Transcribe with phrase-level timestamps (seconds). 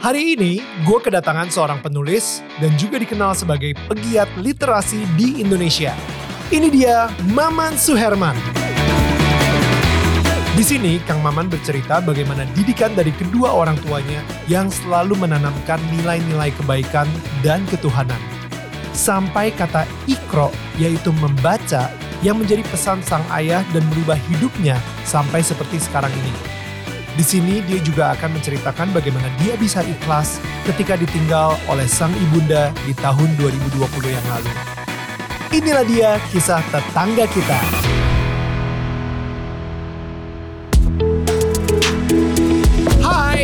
[0.00, 5.92] Hari ini, gue kedatangan seorang penulis dan juga dikenal sebagai pegiat literasi di Indonesia.
[6.48, 8.32] Ini dia Maman Suherman.
[10.56, 16.48] Di sini, Kang Maman bercerita bagaimana didikan dari kedua orang tuanya yang selalu menanamkan nilai-nilai
[16.56, 17.04] kebaikan
[17.44, 18.24] dan ketuhanan.
[18.96, 20.48] Sampai kata ikro,
[20.80, 21.92] yaitu membaca,
[22.24, 26.59] yang menjadi pesan sang ayah dan merubah hidupnya sampai seperti sekarang ini.
[27.18, 32.70] Di sini dia juga akan menceritakan bagaimana dia bisa ikhlas ketika ditinggal oleh sang ibunda
[32.86, 33.82] di tahun 2020
[34.14, 34.52] yang lalu.
[35.50, 37.58] Inilah dia kisah tetangga kita.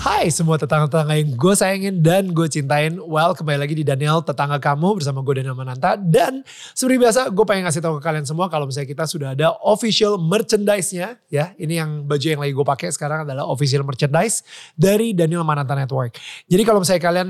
[0.00, 2.96] Hai semua tetangga-tetangga yang gue sayangin dan gue cintain.
[3.04, 5.92] Well, kembali lagi di Daniel Tetangga Kamu bersama gue Daniel Mananta.
[5.92, 6.40] Dan
[6.72, 10.16] seperti biasa gue pengen ngasih tahu ke kalian semua kalau misalnya kita sudah ada official
[10.16, 11.20] merchandise-nya.
[11.28, 14.40] Ya, ini yang baju yang lagi gue pakai sekarang adalah official merchandise
[14.72, 16.16] dari Daniel Mananta Network.
[16.48, 17.28] Jadi kalau misalnya kalian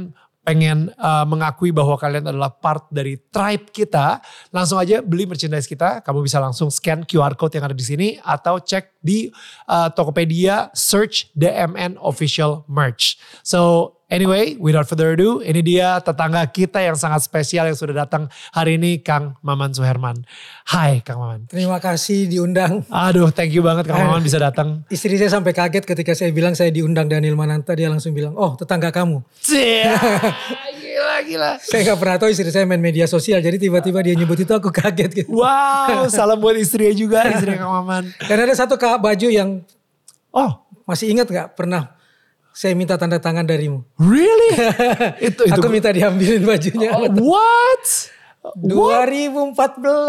[0.51, 4.19] pengen uh, mengakui bahwa kalian adalah part dari tribe kita,
[4.51, 6.03] langsung aja beli merchandise kita.
[6.03, 9.31] Kamu bisa langsung scan QR code yang ada di sini atau cek di
[9.71, 13.15] uh, Tokopedia search DMN official merch.
[13.47, 18.27] So Anyway, without further ado, ini dia tetangga kita yang sangat spesial yang sudah datang
[18.51, 20.27] hari ini, Kang Maman Suherman.
[20.67, 21.47] Hai Kang Maman.
[21.47, 22.83] Terima kasih diundang.
[22.91, 24.83] Aduh, thank you banget Kang Maman bisa datang.
[24.91, 28.59] Istri saya sampai kaget ketika saya bilang saya diundang Daniel Mananta, dia langsung bilang, oh
[28.59, 29.23] tetangga kamu.
[30.83, 31.53] gila, gila.
[31.63, 34.75] Saya gak pernah tahu istri saya main media sosial, jadi tiba-tiba dia nyebut itu aku
[34.75, 35.39] kaget gitu.
[35.39, 38.11] Wow, salam buat istrinya juga, istri Kang Maman.
[38.27, 39.63] Dan ada satu baju yang,
[40.35, 42.00] oh masih ingat gak pernah
[42.51, 43.87] saya minta tanda tangan darimu.
[43.97, 44.53] Really?
[45.31, 45.61] itu, itu.
[45.61, 46.93] Aku minta diambilin bajunya.
[46.95, 47.87] Oh, what?
[48.57, 49.57] 2014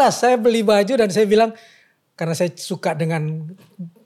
[0.08, 1.52] saya beli baju dan saya bilang
[2.16, 3.44] karena saya suka dengan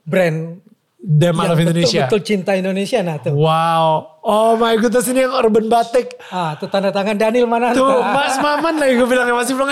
[0.03, 0.59] brand
[0.97, 2.09] Dem of Indonesia.
[2.09, 3.31] Betul, betul cinta Indonesia nah tuh.
[3.31, 4.19] Wow.
[4.25, 6.17] Oh my goodness ini yang urban batik.
[6.33, 7.71] Ah, itu tanda tangan Daniel mana?
[7.71, 9.71] Tuh, Mas Maman lagi gue bilangnya masih belum.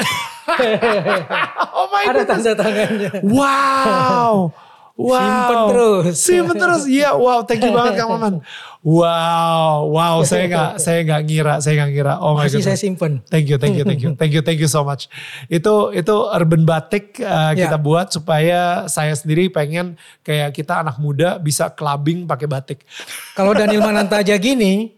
[1.75, 3.09] oh my Ada tanda tangannya.
[3.25, 4.53] Wow.
[4.95, 5.19] Wow.
[5.19, 6.15] Simpen terus.
[6.15, 6.83] Simpen terus.
[6.87, 8.39] Iya, wow, thank you banget Kang Maman.
[8.85, 12.13] Wow, wow, saya nggak, saya nggak ngira, saya nggak ngira.
[12.21, 12.61] Oh my god.
[12.61, 13.25] saya simpen.
[13.33, 15.09] Thank you, thank you, thank you, thank you, thank you so much.
[15.49, 17.81] Itu itu urban batik uh, kita yeah.
[17.81, 22.85] buat supaya saya sendiri pengen kayak kita anak muda bisa clubbing pakai batik.
[23.33, 24.93] Kalau Daniel Mananta aja gini,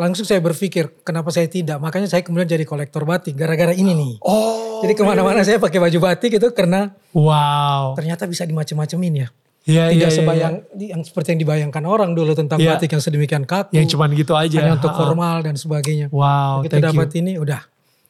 [0.00, 1.76] langsung saya berpikir kenapa saya tidak.
[1.76, 4.12] Makanya saya kemudian jadi kolektor batik gara-gara ini nih.
[4.24, 4.80] Oh.
[4.80, 7.92] Jadi ke mana-mana saya pakai baju batik itu karena wow.
[8.00, 9.30] Ternyata bisa dimacem-macemin ya.
[9.68, 10.96] Ya, tidak ya, sebayang ya.
[10.96, 12.74] yang seperti yang dibayangkan orang dulu tentang ya.
[12.74, 13.76] batik yang sedemikian kaku.
[13.76, 14.56] Yang cuman gitu aja.
[14.56, 16.08] Hanya untuk formal dan sebagainya.
[16.08, 17.20] Wow, Kita dapat you.
[17.20, 17.60] ini udah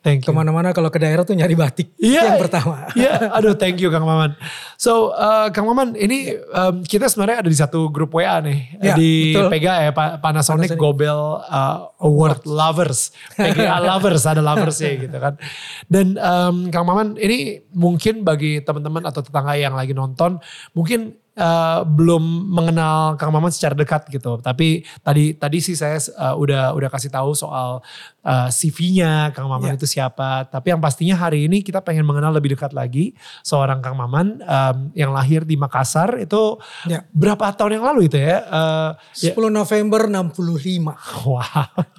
[0.00, 0.32] Thank you.
[0.32, 2.88] Ke mana-mana kalau ke daerah tuh nyari batik yeah, yang pertama.
[2.96, 3.36] Iya, yeah.
[3.36, 4.32] aduh thank you Kang Maman.
[4.80, 8.80] So uh, Kang Maman ini um, kita sebenarnya ada di satu grup WA nih.
[8.80, 9.52] Yeah, di betul.
[9.52, 10.68] PGA ya Panasonic, Panasonic.
[10.80, 13.12] Gobel uh, Award Lovers.
[13.36, 15.36] PGA Lovers, ada lovers ya gitu kan.
[15.84, 20.40] Dan um, Kang Maman ini mungkin bagi teman-teman atau tetangga yang lagi nonton,
[20.72, 24.36] mungkin uh, belum mengenal Kang Maman secara dekat gitu.
[24.44, 27.80] Tapi tadi tadi sih saya uh, udah udah kasih tahu soal
[28.22, 29.78] uh, CV-nya Kang Maman yeah.
[29.80, 30.46] itu siapa.
[30.52, 34.76] Tapi yang pastinya hari ini kita pengen mengenal lebih dekat lagi seorang Kang Maman um,
[34.92, 37.02] yang lahir di Makassar itu yeah.
[37.16, 38.44] berapa tahun yang lalu itu ya?
[38.46, 39.48] Uh, 10 ya.
[39.48, 41.24] November 65.
[41.24, 41.40] Wow.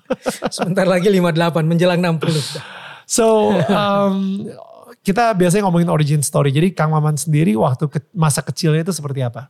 [0.56, 2.82] Sebentar lagi 58 menjelang 60.
[3.10, 3.52] So
[3.82, 4.48] um,
[5.02, 6.54] kita biasanya ngomongin origin story.
[6.54, 9.50] Jadi Kang Maman sendiri waktu ke, masa kecilnya itu seperti apa?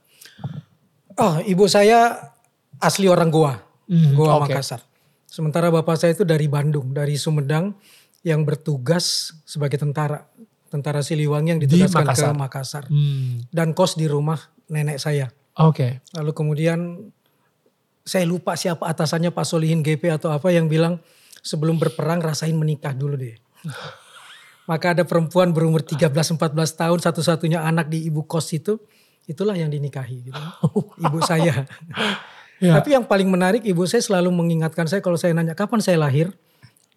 [1.20, 2.32] Oh, ibu saya
[2.80, 4.56] asli orang Goa, mm, Goa okay.
[4.56, 4.82] Makassar.
[5.28, 7.76] Sementara bapak saya itu dari Bandung, dari Sumedang
[8.24, 10.28] yang bertugas sebagai tentara,
[10.72, 12.32] tentara Siliwangi yang ditugaskan Di Makassar.
[12.32, 12.84] ke Makassar.
[12.88, 13.44] Hmm.
[13.52, 14.40] Dan kos di rumah
[14.72, 15.32] nenek saya.
[15.60, 15.76] Oke.
[15.76, 15.92] Okay.
[16.16, 16.80] Lalu kemudian
[18.08, 21.00] saya lupa siapa atasannya Pak Solihin GP atau apa yang bilang
[21.44, 23.36] sebelum berperang rasain menikah dulu deh.
[24.70, 28.78] Maka ada perempuan berumur 13-14 tahun satu-satunya anak di ibu kos itu.
[29.26, 30.42] Itulah yang dinikahi gitu.
[31.08, 31.66] Ibu saya.
[32.66, 32.74] ya.
[32.82, 36.34] Tapi yang paling menarik ibu saya selalu mengingatkan saya kalau saya nanya kapan saya lahir.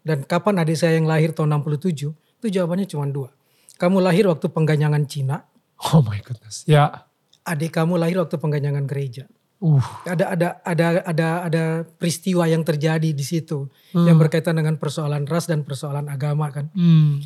[0.05, 2.13] Dan kapan adik saya yang lahir tahun 67.
[2.13, 3.33] Itu jawabannya cuma dua.
[3.81, 5.49] Kamu lahir waktu pengganyangan Cina.
[5.93, 6.69] Oh my goodness.
[6.69, 7.09] Ya.
[7.49, 9.25] Adik kamu lahir waktu pengganyangan gereja.
[9.65, 9.81] Uh.
[10.05, 11.65] Ada ada ada ada ada
[11.97, 14.05] peristiwa yang terjadi di situ hmm.
[14.05, 16.69] yang berkaitan dengan persoalan ras dan persoalan agama kan.
[16.77, 17.25] Hmm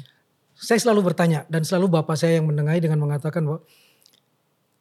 [0.58, 3.62] saya selalu bertanya dan selalu bapak saya yang mendengahi dengan mengatakan bahwa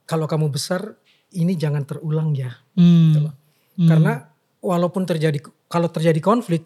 [0.09, 0.97] kalau kamu besar
[1.37, 2.57] ini jangan terulang ya.
[2.73, 3.13] Hmm.
[3.13, 3.35] Gitu loh.
[3.77, 4.25] Karena
[4.57, 5.37] walaupun terjadi
[5.69, 6.65] kalau terjadi konflik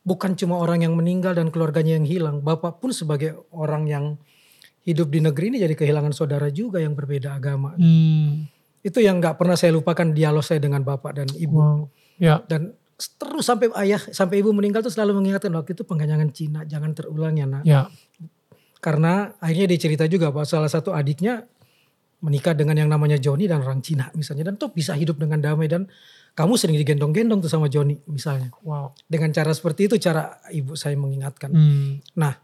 [0.00, 4.04] bukan cuma orang yang meninggal dan keluarganya yang hilang, Bapak pun sebagai orang yang
[4.82, 7.76] hidup di negeri ini jadi kehilangan saudara juga yang berbeda agama.
[7.76, 8.48] Hmm.
[8.82, 11.54] Itu yang nggak pernah saya lupakan dialog saya dengan Bapak dan Ibu.
[11.54, 11.80] Wow.
[12.18, 12.42] Ya.
[12.48, 12.74] Dan
[13.18, 17.34] terus sampai ayah sampai ibu meninggal tuh selalu mengingatkan waktu itu pengganyangan Cina jangan terulang
[17.34, 17.62] ya nak.
[17.66, 17.88] Ya.
[18.82, 21.46] Karena akhirnya dia cerita juga bahwa salah satu adiknya
[22.22, 25.66] menikah dengan yang namanya Joni dan orang Cina misalnya dan tuh bisa hidup dengan damai
[25.66, 25.90] dan
[26.32, 28.50] kamu sering digendong-gendong tuh sama Joni misalnya.
[28.64, 28.96] Wow.
[29.04, 31.52] Dengan cara seperti itu cara ibu saya mengingatkan.
[31.52, 32.00] Hmm.
[32.16, 32.34] Nah,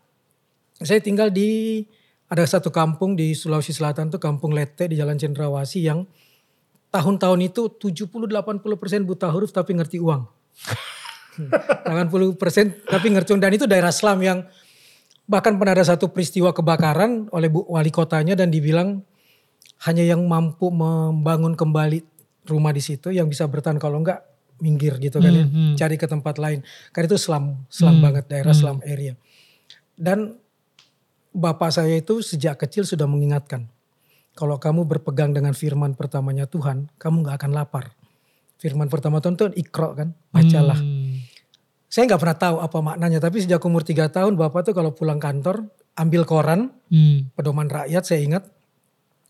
[0.78, 1.82] saya tinggal di
[2.28, 6.04] ada satu kampung di Sulawesi Selatan tuh kampung Lete di Jalan Cendrawasih yang
[6.92, 10.37] tahun-tahun itu 70-80% buta huruf tapi ngerti uang.
[11.38, 14.38] 80% tapi ngerti uang dan itu daerah Islam yang
[15.28, 19.04] bahkan pernah ada satu peristiwa kebakaran oleh bu wali kotanya dan dibilang
[19.86, 22.02] hanya yang mampu membangun kembali
[22.48, 24.24] rumah di situ yang bisa bertahan kalau enggak
[24.58, 25.74] minggir gitu kan ya Hmm, hmm.
[25.78, 28.58] cari ke tempat lain karena itu selam selam Hmm, banget daerah hmm.
[28.58, 29.14] selam area
[29.94, 30.34] dan
[31.30, 33.70] bapak saya itu sejak kecil sudah mengingatkan
[34.34, 37.94] kalau kamu berpegang dengan firman pertamanya Tuhan kamu nggak akan lapar
[38.58, 41.22] firman pertama Tuhan itu ikro kan bacalah Hmm.
[41.86, 45.16] saya nggak pernah tahu apa maknanya tapi sejak umur tiga tahun bapak tuh kalau pulang
[45.16, 47.30] kantor ambil koran Hmm.
[47.32, 48.44] pedoman rakyat saya ingat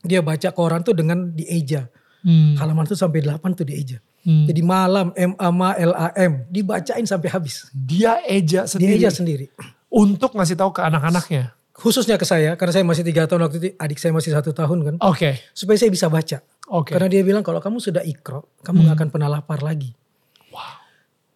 [0.00, 1.86] dia baca koran tuh dengan dieja
[2.18, 2.56] Hmm.
[2.56, 4.44] halaman tuh sampai 8 tuh dieja Hmm.
[4.44, 8.96] jadi malam M A M L A M dibacain sampai habis Dia eja sendiri.
[8.96, 9.46] dieja sendiri
[9.88, 11.56] Untuk ngasih tahu ke anak-anaknya.
[11.78, 14.78] Khususnya ke saya karena saya masih tiga tahun waktu itu adik saya masih satu tahun
[14.82, 15.38] kan Oke.
[15.54, 16.90] supaya saya bisa baca Oke.
[16.90, 19.94] karena dia bilang kalau kamu sudah ikro kamu nggak akan pernah lapar lagi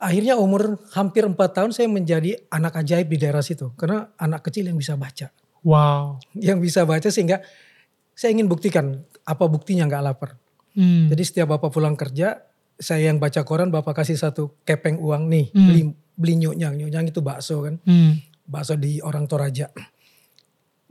[0.02, 4.66] akhirnya umur hampir empat tahun saya menjadi anak ajaib di daerah situ karena anak kecil
[4.66, 5.30] yang bisa baca
[5.62, 6.18] Wow.
[6.34, 7.38] yang bisa baca sehingga
[8.18, 10.30] saya ingin buktikan apa buktinya nggak lapar
[10.72, 11.06] Hmm.
[11.06, 12.42] jadi setiap bapak pulang kerja
[12.74, 15.68] saya yang baca koran bapak kasih satu kepeng uang nih Hmm.
[15.68, 15.82] beli
[16.16, 18.18] beli nyunyang nyunyang itu bakso kan Hmm.
[18.42, 19.70] bakso di orang Toraja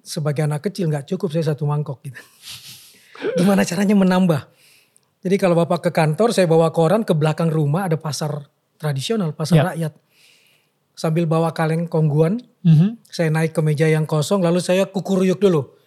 [0.02, 2.18] sebagai anak kecil nggak cukup saya satu mangkok gitu.
[3.38, 4.42] Gimana caranya menambah?
[5.22, 9.56] Jadi kalau bapak ke kantor saya bawa koran ke belakang rumah ada pasar tradisional pasar
[9.56, 9.64] Ya.
[9.68, 9.94] rakyat.
[10.92, 12.98] Sambil bawa kaleng kongguan Mhm.
[13.04, 15.78] saya naik ke meja yang kosong lalu saya kukuruyuk dulu.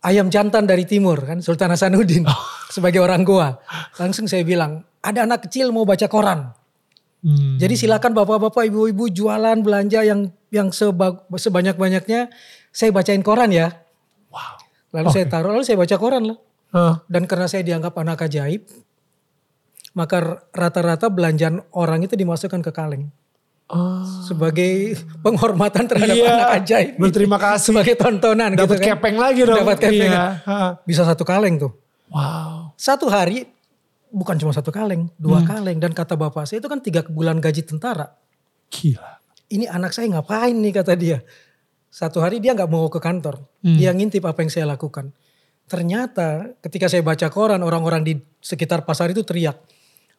[0.00, 2.22] Ayam jantan dari timur kan Sultan Hasanuddin
[2.70, 3.56] sebagai orang Goa
[3.96, 6.52] langsung saya bilang ada anak kecil mau baca koran.
[7.16, 7.56] Hmm.
[7.58, 12.30] jadi silakan bapak-bapak ibu-ibu jualan belanja yang yang seba- sebanyak-banyaknya
[12.76, 13.72] saya bacain koran ya
[14.28, 14.60] Wow.
[14.92, 16.38] lalu saya taruh lalu saya baca koran lah
[16.68, 16.94] Hah.
[17.06, 18.68] dan karena saya dianggap anak ajaib
[19.92, 20.16] maka
[20.52, 23.08] rata-rata belanjaan orang itu dimasukkan ke kaleng
[23.66, 24.06] Ah.
[24.22, 24.94] sebagai
[25.24, 27.72] penghormatan terhadap Iya, anak ajaib berterima kasih.
[27.72, 28.88] sebagai tontonan Dapat gitu kan.
[28.94, 29.58] kepeng lagi dong.
[29.58, 30.06] Dapat kepeng.
[30.06, 30.24] Iya.
[30.44, 30.70] Hah.
[30.84, 31.74] Bisa satu kaleng tuh.
[32.06, 32.70] Wow.
[32.76, 33.42] Satu hari
[34.08, 35.48] bukan cuma satu kaleng, dua Hmm.
[35.48, 38.14] kaleng dan kata bapak saya itu kan tiga bulan gaji tentara.
[38.68, 39.18] Gila.
[39.48, 41.18] Ini anak saya ngapain nih kata dia.
[41.96, 43.80] Satu hari dia nggak mau ke kantor, Hmm.
[43.80, 45.16] dia ngintip apa yang saya lakukan.
[45.64, 49.56] Ternyata ketika saya baca koran orang-orang di sekitar pasar itu teriak,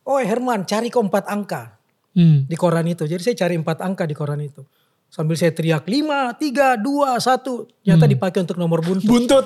[0.01, 1.77] oh Herman cari ke empat angka
[2.17, 2.49] Hmm.
[2.49, 3.05] di koran itu.
[3.05, 4.65] Jadi saya cari empat angka di koran itu.
[5.07, 7.69] Sambil saya teriak lima, tiga, dua, satu.
[7.79, 9.07] Ternyata dipakai untuk nomor buntut.
[9.07, 9.45] Buntut.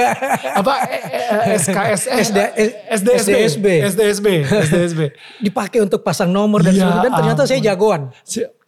[0.62, 1.02] Apa eh,
[1.50, 2.38] eh, SKSS SD,
[2.86, 3.66] SDSB SDSB.
[3.82, 5.00] SDSB SDSB.
[5.50, 7.00] Dipakai untuk pasang nomor dan Ya.
[7.00, 8.12] Dan ternyata saya jagoan.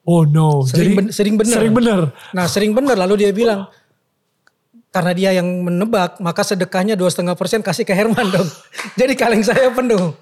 [0.05, 0.63] Oh no.
[0.63, 1.55] Sering, Jadi ben- sering bener.
[1.55, 1.99] Sering bener.
[2.31, 3.67] Nah sering bener lalu dia bilang.
[4.89, 8.47] Karena dia yang menebak maka sedekahnya dua setengah persen kasih ke Herman dong.
[9.01, 10.15] Jadi kaleng saya penuh.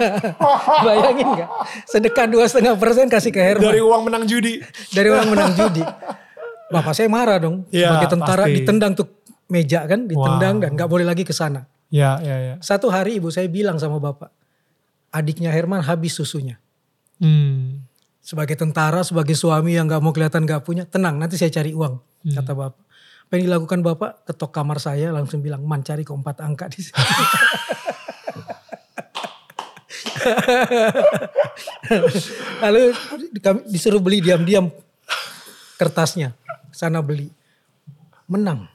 [0.86, 1.48] Bayangin gak?
[1.84, 3.68] Sedekah dua setengah persen kasih ke Herman.
[3.68, 4.60] Dari uang menang judi.
[4.88, 5.84] dari orang menang judi.
[6.64, 7.68] Bapak saya marah dong.
[7.68, 8.56] Iya, Sebagai tentara pasti.
[8.56, 9.06] ditendang tuh
[9.46, 10.62] meja kan, ditendang Wow.
[10.64, 11.68] dan nggak boleh lagi ke sana.
[11.92, 12.54] Ya, ya, ya.
[12.58, 14.32] Satu hari ibu saya bilang sama bapak,
[15.10, 16.56] adiknya Herman habis susunya.
[17.20, 17.83] Hmm.
[18.24, 22.00] Sebagai tentara, sebagai suami yang nggak mau kelihatan nggak punya, tenang nanti saya cari uang,
[22.24, 22.34] Hmm.
[22.34, 22.80] kata bapak.
[23.24, 24.10] Apa yang dilakukan bapak?
[24.24, 26.96] Ketok kamar saya langsung bilang, man cari keempat angka di sini.
[32.62, 32.82] Lalu
[33.40, 34.70] kami disuruh beli diam-diam
[35.76, 36.32] kertasnya,
[36.70, 37.28] sana beli,
[38.24, 38.68] menang.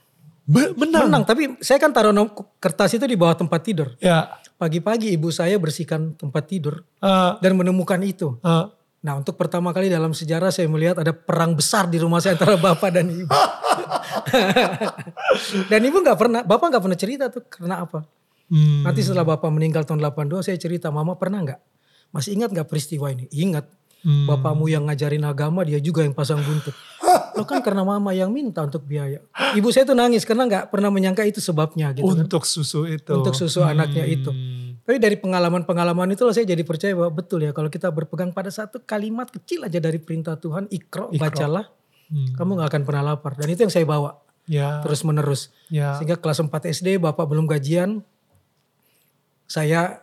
[0.46, 1.06] Be- menang.
[1.06, 2.10] Menang, tapi saya kan taruh
[2.58, 3.94] kertas itu di bawah tempat tidur.
[3.98, 4.34] Ya.
[4.54, 8.36] Pagi-pagi ibu saya bersihkan tempat tidur Eh, dan menemukan itu.
[8.42, 8.66] eh.
[9.00, 12.60] Nah untuk pertama kali dalam sejarah saya melihat ada perang besar di rumah saya antara
[12.60, 13.32] bapak dan ibu.
[15.72, 18.04] dan ibu nggak pernah, bapak nggak pernah cerita tuh karena apa.
[18.52, 18.84] Hmm.
[18.84, 21.60] Nanti setelah bapak meninggal tahun 82 saya cerita, mama pernah nggak?
[22.12, 23.24] Masih ingat nggak peristiwa ini?
[23.32, 23.80] Ingat.
[24.00, 24.24] Hmm.
[24.24, 26.72] Bapakmu yang ngajarin agama dia juga yang pasang buntut.
[27.36, 29.20] Lo kan karena mama yang minta untuk biaya.
[29.56, 32.24] Ibu saya tuh nangis karena nggak pernah menyangka itu sebabnya gitu kan.
[32.24, 33.12] Untuk susu itu.
[33.12, 34.32] Untuk susu anaknya itu.
[34.90, 38.82] Tapi dari pengalaman-pengalaman itu saya jadi percaya bahwa betul ya kalau kita berpegang pada satu
[38.82, 41.30] kalimat kecil aja dari perintah Tuhan, ikro, Iqra.
[41.30, 41.70] bacalah,
[42.10, 42.34] Hmm.
[42.34, 43.38] kamu nggak akan pernah lapar.
[43.38, 44.18] Dan itu yang saya bawa
[44.50, 44.82] Ya.
[44.82, 45.54] terus menerus.
[45.70, 45.94] ya.
[45.94, 48.02] Sehingga kelas 4 SD bapak belum gajian,
[49.46, 50.02] saya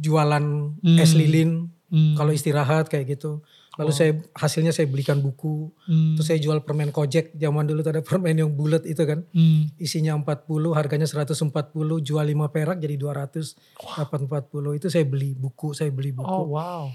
[0.00, 0.96] jualan Hmm.
[0.96, 2.16] es lilin Hmm.
[2.16, 3.44] kalau istirahat kayak gitu.
[3.74, 6.14] Lalu saya hasilnya saya belikan buku, Hmm.
[6.14, 7.34] terus saya jual permen kojek.
[7.34, 9.26] Zaman dulu tuh ada permen yang bulat itu kan.
[9.30, 9.66] Hmm.
[9.76, 11.50] Isinya 40, harganya 140,
[11.98, 13.58] jual 5 perak jadi 200,
[13.98, 14.78] dapat 40.
[14.78, 16.26] Itu saya beli buku, saya beli buku.
[16.26, 16.86] Oh wow.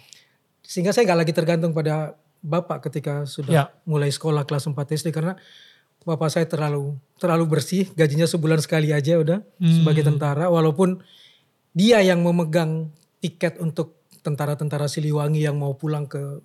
[0.63, 3.63] Sehingga saya nggak lagi tergantung pada bapak ketika sudah Ya.
[3.83, 5.36] mulai sekolah kelas 4 SD karena
[6.01, 9.83] bapak saya terlalu terlalu bersih, gajinya sebulan sekali aja udah Hmm.
[9.83, 11.03] sebagai tentara walaupun
[11.69, 12.88] dia yang memegang
[13.19, 16.39] tiket untuk tentara-tentara Siliwangi yang mau pulang ke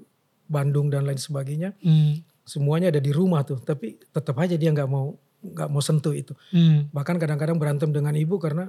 [0.47, 1.73] Bandung dan lain sebagainya.
[1.81, 2.21] Hmm.
[2.45, 6.33] Semuanya ada di rumah tuh, tapi tetap aja dia nggak mau nggak mau sentuh itu.
[6.53, 6.89] Hmm.
[6.93, 8.69] Bahkan kadang-kadang berantem dengan ibu karena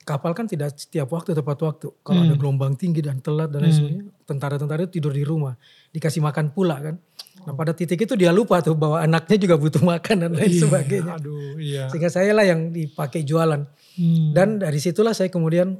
[0.00, 1.86] kapal kan tidak setiap waktu tepat waktu.
[2.02, 2.30] Kalau Hmm.
[2.30, 5.54] ada gelombang tinggi dan telat dan lain sebagainya, tentara-tentara itu tidur di rumah,
[5.90, 6.96] dikasih makan pula kan.
[7.40, 10.60] Nah pada titik itu dia lupa tuh bahwa anaknya juga butuh makan dan lain Iya,
[10.66, 11.12] sebagainya.
[11.16, 11.84] Aduh, iya.
[11.88, 13.64] Sehingga saya lah yang dipakai jualan.
[13.96, 14.30] Hmm.
[14.34, 15.78] Dan dari situlah saya kemudian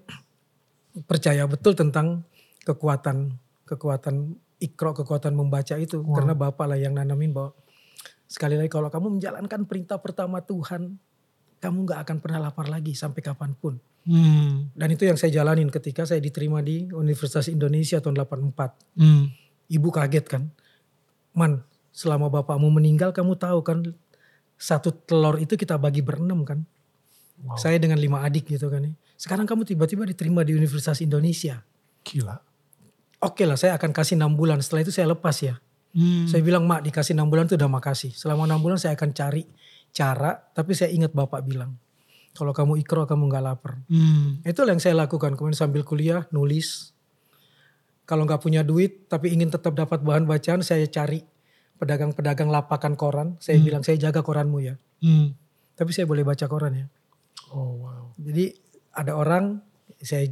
[1.07, 2.27] percaya betul tentang
[2.65, 3.35] kekuatan
[3.65, 6.05] kekuatan ikro, kekuatan membaca itu.
[6.05, 7.57] Karena bapak lah yang nanamin bahwa
[8.31, 11.01] sekali lagi kalau kamu menjalankan perintah pertama Tuhan,
[11.59, 13.81] kamu nggak akan pernah lapar lagi sampai kapan pun.
[14.09, 14.73] Hmm.
[14.73, 18.97] Dan itu yang saya jalanin ketika saya diterima di Universitas Indonesia tahun 84.
[18.97, 19.29] Hmm.
[19.69, 20.43] Ibu kaget kan.
[21.37, 23.79] Man, selama bapakmu meninggal kamu tahu kan
[24.61, 26.65] satu telur itu kita bagi berenam kan.
[27.41, 27.57] Wow.
[27.57, 28.85] Saya dengan lima adik gitu kan.
[28.85, 28.93] ya.
[29.21, 31.61] Sekarang kamu tiba-tiba diterima di Universitas Indonesia.
[32.05, 32.50] Gila.
[33.21, 34.65] Oke lah saya akan kasih enam bulan.
[34.65, 35.61] Setelah itu saya lepas ya.
[35.93, 36.25] Hmm.
[36.25, 38.17] Saya bilang mak dikasih enam bulan itu udah makasih.
[38.17, 39.45] Selama enam bulan saya akan cari
[39.93, 40.41] cara.
[40.57, 41.77] Tapi saya ingat bapak bilang.
[42.33, 43.83] Kalau kamu ikro kamu nggak lapar.
[43.93, 44.41] Hmm.
[44.41, 45.37] Itulah yang saya lakukan.
[45.37, 46.97] Kemudian sambil kuliah nulis.
[48.09, 51.21] Kalau nggak punya duit tapi ingin tetap dapat bahan bacaan saya cari
[51.77, 53.29] pedagang-pedagang lapakan koran.
[53.37, 54.81] Saya bilang saya jaga koranmu ya.
[55.05, 55.37] Hmm.
[55.77, 56.87] Tapi saya boleh baca koran ya.
[57.53, 58.05] Oh wow.
[58.17, 58.53] Jadi
[58.97, 59.61] ada orang
[60.01, 60.29] saya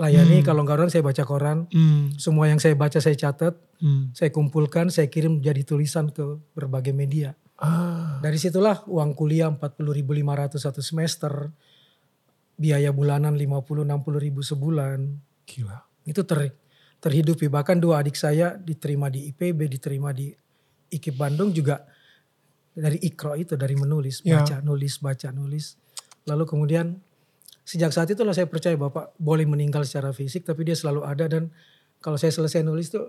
[0.00, 1.68] layani kalau nggak orang saya baca koran.
[1.68, 2.16] Hmm.
[2.16, 3.60] Semua yang saya baca saya catat.
[3.84, 4.08] Hmm.
[4.16, 7.36] Saya kumpulkan, saya kirim jadi tulisan ke berbagai media.
[7.60, 8.16] Ah.
[8.24, 11.52] Dari situlah uang kuliah 40.500 satu semester.
[12.56, 14.98] Biaya bulanan 50-60 ribu sebulan.
[15.44, 15.78] Gila.
[16.08, 16.56] itu ter,
[17.00, 20.32] terhidupi bahkan dua adik saya diterima di IPB diterima di
[20.90, 21.84] IKIP Bandung juga
[22.70, 24.40] dari ikro itu dari menulis Ya.
[24.40, 25.76] baca nulis baca nulis
[26.24, 26.98] lalu kemudian
[27.70, 31.54] sejak saat itulah saya percaya bapak boleh meninggal secara fisik tapi dia selalu ada dan
[32.02, 33.06] kalau saya selesai nulis tuh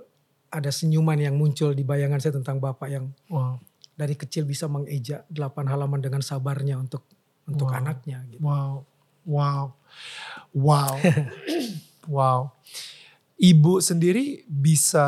[0.54, 3.58] ada senyuman yang muncul di bayangan saya tentang bapak yang Wow.
[3.98, 7.10] dari kecil bisa mengeja delapan halaman dengan sabarnya untuk
[7.50, 7.80] untuk Wow.
[7.82, 8.44] anaknya gitu.
[8.46, 8.86] Wow.
[9.26, 9.64] Wow.
[10.54, 10.94] Wow.
[12.22, 12.40] wow.
[13.42, 15.08] Ibu sendiri bisa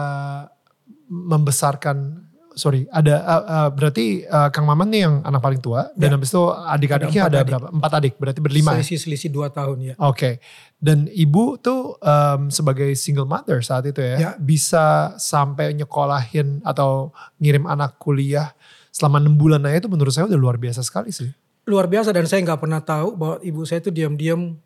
[1.06, 6.10] membesarkan sorry, ada uh, uh, berarti uh, Kang Maman nih yang anak paling tua dan
[6.10, 6.16] Ya.
[6.16, 7.50] habis itu adik-adiknya Ada ada, empat adik.
[7.50, 7.68] berapa?
[7.72, 8.70] Empat adik, berarti berlima.
[8.70, 8.76] ya?
[8.78, 9.94] Selisih selisih dua tahun ya.
[9.98, 10.38] Oke.
[10.78, 14.32] Dan ibu tuh um, sebagai single mother saat itu ya, Ya.
[14.36, 18.52] bisa sampai nyekolahin atau ngirim anak kuliah
[18.90, 21.32] selama enam bulan aja itu menurut saya udah luar biasa sekali sih.
[21.64, 24.60] luar biasa dan saya nggak pernah tahu bahwa ibu saya itu diam-diam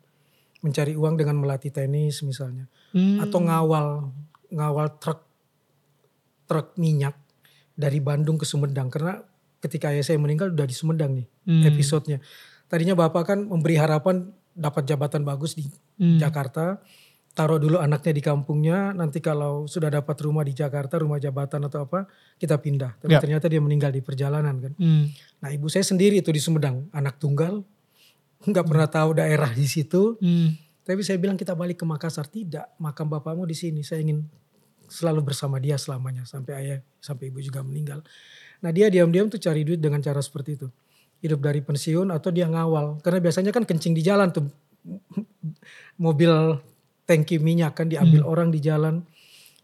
[0.58, 3.22] mencari uang dengan melatih tenis misalnya Hmm.
[3.22, 4.10] atau ngawal
[4.50, 5.22] ngawal truk
[6.44, 7.14] truk minyak
[7.78, 9.22] dari Bandung ke Sumedang karena
[9.58, 11.62] ketika ayah saya meninggal udah di Sumedang nih Hmm.
[11.64, 12.18] episodenya
[12.66, 16.18] tadinya bapak kan memberi harapan dapat jabatan bagus di Hmm.
[16.18, 16.82] Jakarta
[17.30, 21.86] taruh dulu anaknya di kampungnya nanti kalau sudah dapat rumah di Jakarta rumah jabatan atau
[21.86, 23.22] apa kita pindah tapi Ya.
[23.22, 25.06] ternyata dia meninggal di perjalanan kan Hmm.
[25.38, 27.62] Nah ibu saya sendiri itu di Sumedang, anak tunggal,
[28.50, 30.18] nggak pernah tahu daerah di situ.
[30.18, 30.58] Hmm.
[30.82, 33.84] Tapi saya bilang kita balik ke Makassar, tidak, makam bapakmu di sini.
[33.84, 34.24] Saya ingin
[34.88, 38.00] selalu bersama dia selamanya sampai ayah, sampai ibu juga meninggal.
[38.64, 40.66] Nah dia diam-diam tuh cari duit dengan cara seperti itu,
[41.22, 44.48] hidup dari pensiun atau dia ngawal, karena biasanya kan kencing di jalan tuh,
[46.04, 46.58] mobil
[47.08, 49.06] tangki minyak kan diambil orang di jalan.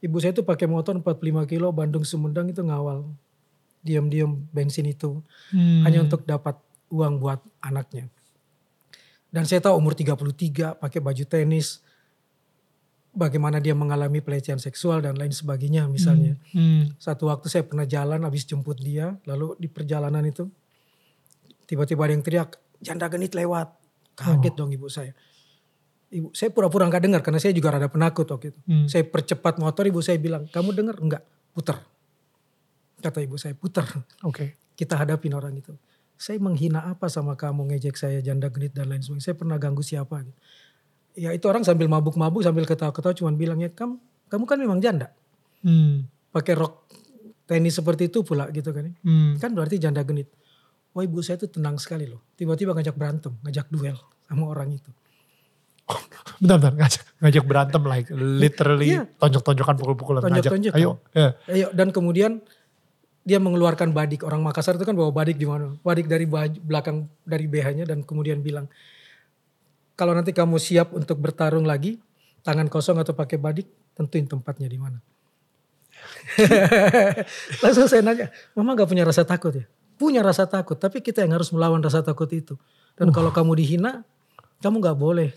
[0.05, 3.09] Ibu saya tuh pakai motor 45 kilo Bandung Sumedang itu ngawal,
[3.85, 5.21] diam-diam bensin itu
[5.53, 5.85] Hmm.
[5.85, 6.57] hanya untuk dapat
[6.89, 8.09] uang buat anaknya.
[9.29, 11.84] Dan saya tahu umur 33 pakai baju tenis,
[13.15, 16.35] bagaimana dia mengalami pelecehan seksual dan lain sebagainya misalnya.
[16.51, 16.91] Hmm.
[16.99, 20.51] Satu waktu saya pernah jalan habis jemput dia, lalu di perjalanan itu
[21.65, 23.71] tiba-tiba ada yang teriak, janda genit lewat.
[24.15, 25.11] Kaget dong ibu saya.
[26.15, 28.61] Ibu, saya pura-pura nggak dengar karena saya juga rada penakut waktu itu.
[28.71, 28.87] Hmm.
[28.87, 30.95] Saya percepat motor, ibu saya bilang, kamu dengar?
[31.03, 31.83] Enggak, putar.
[33.03, 33.87] Kata ibu saya, putar.
[34.23, 34.55] Oke.
[34.79, 35.75] Kita hadapin orang itu.
[36.15, 39.27] Saya menghina apa sama kamu, ngejek saya, janda genit dan lain sebagainya.
[39.27, 40.23] Saya pernah ganggu siapa?
[41.15, 45.15] Ya itu orang sambil mabuk-mabuk, sambil ketawa-ketawa cuman bilang, ya kamu, kamu kan memang janda.
[45.63, 46.11] Hmm.
[46.29, 46.91] Pakai rok
[47.47, 48.91] tenis seperti itu pula gitu kan.
[48.91, 48.93] ya.
[49.07, 49.39] Hmm.
[49.39, 50.27] Kan berarti janda genit.
[50.91, 52.23] Wah ibu saya itu tenang sekali loh.
[52.35, 54.91] Tiba-tiba ngajak berantem, ngajak duel sama orang itu.
[56.43, 56.73] Bentar, bentar.
[56.75, 59.07] Ngajak, ngajak berantem like literally Iya.
[59.21, 60.21] tonjok-tonjokan pukul-pukulan.
[60.25, 60.79] Ngajak, Tonjok-tonjokan.
[60.81, 60.91] ayo.
[61.13, 61.29] Ya.
[61.47, 62.43] Ayo dan kemudian
[63.23, 65.77] dia mengeluarkan badik orang Makassar itu kan bawa badik di mana?
[65.81, 68.67] Badik dari baju, belakang dari BH-nya dan kemudian bilang
[69.95, 71.99] kalau nanti kamu siap untuk bertarung lagi
[72.43, 74.99] tangan kosong atau pakai badik tentuin tempatnya di mana.
[77.65, 79.65] Langsung saya nanya, Mama gak punya rasa takut ya?
[79.95, 82.59] Punya rasa takut, tapi kita yang harus melawan rasa takut itu.
[82.99, 84.03] Dan kalau kamu dihina,
[84.61, 85.31] kamu gak boleh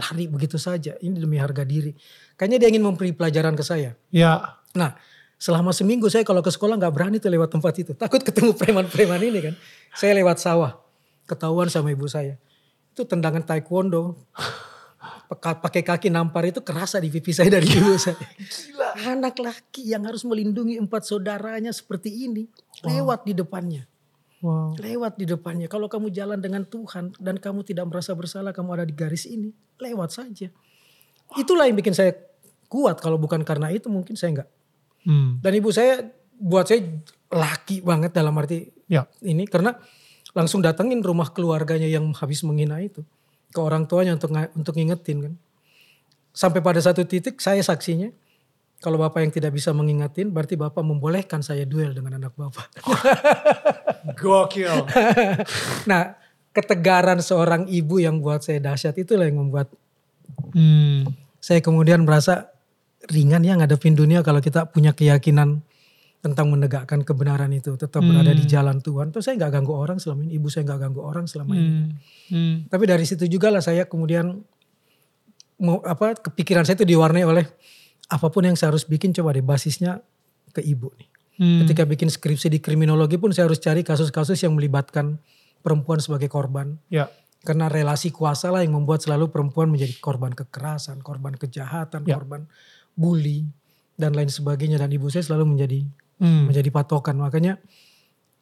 [0.00, 0.96] lari begitu saja.
[0.98, 1.92] Ini demi harga diri.
[2.40, 3.92] Kayaknya dia ingin memberi pelajaran ke saya.
[4.08, 4.58] Ya.
[4.72, 4.96] Nah,
[5.36, 7.92] selama seminggu saya kalau ke sekolah nggak berani tuh lewat tempat itu.
[7.92, 9.54] Takut ketemu preman-preman ini kan.
[9.92, 10.80] Saya lewat sawah.
[11.28, 12.40] Ketahuan sama ibu saya.
[12.92, 14.18] Itu tendangan taekwondo.
[15.30, 18.18] Pakai kaki nampar itu kerasa di pipi saya dari ibu saya.
[19.06, 22.50] Anak laki yang harus melindungi empat saudaranya seperti ini.
[22.82, 23.86] Lewat di depannya.
[24.42, 24.74] Wow.
[24.76, 25.70] Lewat di depannya.
[25.70, 29.54] Kalau kamu jalan dengan Tuhan dan kamu tidak merasa bersalah kamu ada di garis ini.
[29.78, 30.50] Lewat saja.
[31.38, 32.10] Itulah yang bikin saya
[32.66, 32.98] kuat.
[32.98, 34.50] Kalau bukan karena itu mungkin saya nggak
[35.00, 35.40] Hmm.
[35.40, 36.84] dan ibu saya buat saya
[37.32, 39.08] laki banget dalam arti Ya.
[39.24, 39.72] ini karena
[40.36, 43.02] langsung datengin rumah keluarganya yang habis menghina itu
[43.50, 45.34] ke orang tuanya untuk untuk ngingetin kan.
[46.30, 48.14] Sampai pada satu titik saya saksinya
[48.80, 52.70] kalau bapak yang tidak bisa mengingatin berarti bapak membolehkan saya duel dengan anak bapak.
[54.20, 54.86] Gokil.
[55.90, 56.14] nah,
[56.54, 59.68] ketegaran seorang ibu yang buat saya dahsyat itulah yang membuat
[60.50, 61.06] Hmm.
[61.38, 62.50] saya kemudian merasa
[63.08, 65.62] ringan ya ngadepin dunia kalau kita punya keyakinan
[66.20, 69.08] tentang menegakkan kebenaran itu tetap berada di jalan Tuhan.
[69.08, 71.70] Terus saya nggak ganggu orang selama ini, ibu saya nggak ganggu orang selama ini.
[71.72, 71.88] Hmm.
[72.28, 72.56] Hmm.
[72.68, 74.36] Tapi dari situ juga lah saya kemudian
[75.64, 77.48] mau apa kepikiran saya itu diwarnai oleh
[78.12, 80.04] apa pun yang saya harus bikin coba deh basisnya
[80.52, 81.08] ke ibu nih.
[81.40, 81.64] Hmm.
[81.64, 85.16] Ketika bikin skripsi di kriminologi pun saya harus cari kasus-kasus yang melibatkan
[85.64, 86.76] perempuan sebagai korban.
[86.92, 87.08] Ya.
[87.40, 92.20] Karena relasi kuasa lah yang membuat selalu perempuan menjadi korban kekerasan, korban kejahatan, Ya.
[92.20, 92.44] korban
[92.92, 93.48] bully
[93.96, 94.76] dan lain sebagainya.
[94.76, 95.80] Dan ibu saya selalu menjadi
[96.20, 96.52] Hmm.
[96.52, 97.16] menjadi patokan.
[97.16, 97.56] Makanya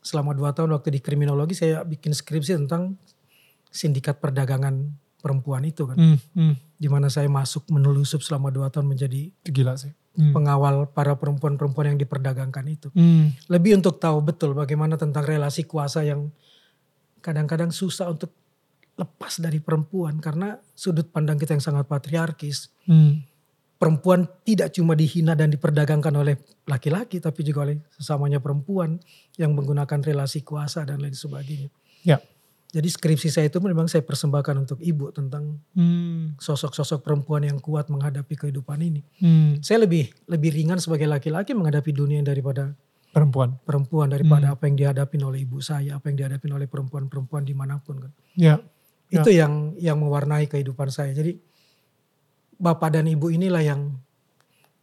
[0.02, 2.98] selama dua tahun waktu di kriminologi saya bikin skripsi tentang
[3.70, 5.96] sindikat perdagangan perempuan itu kan.
[5.96, 6.18] Hmm.
[6.34, 6.54] Hmm.
[6.78, 9.94] Di mana saya masuk menelusup selama dua tahun menjadi Gila sih.
[10.18, 10.34] Hmm.
[10.34, 12.90] pengawal para perempuan-perempuan yang diperdagangkan itu.
[12.90, 13.30] Hmm.
[13.46, 16.34] Lebih untuk tahu betul bagaimana tentang relasi kuasa yang
[17.22, 18.34] kadang-kadang susah untuk
[18.98, 22.74] lepas dari perempuan karena sudut pandang kita yang sangat patriarkis.
[22.90, 23.22] Hmm.
[23.78, 26.34] Perempuan tidak cuma dihina dan diperdagangkan oleh
[26.66, 28.98] laki-laki tapi juga oleh sesamanya perempuan
[29.38, 31.70] yang menggunakan relasi kuasa dan lain sebagainya.
[32.02, 32.18] Ya.
[32.68, 36.34] Jadi skripsi saya itu memang saya persembahkan untuk ibu tentang Hmm.
[36.36, 39.00] sosok-sosok perempuan yang kuat menghadapi kehidupan ini.
[39.22, 39.62] Hmm.
[39.62, 42.74] Saya lebih lebih ringan sebagai laki-laki menghadapi dunia daripada
[43.08, 43.56] Perempuan.
[43.64, 47.80] perempuan daripada apa yang dihadapin oleh ibu saya, apa yang dihadapin oleh perempuan-perempuan di mana
[47.80, 48.12] pun kan.
[48.36, 48.60] Ya.
[49.08, 49.22] Ya.
[49.24, 51.16] Itu yang yang mewarnai kehidupan saya.
[51.16, 51.40] Jadi
[52.58, 53.94] bapak dan ibu inilah yang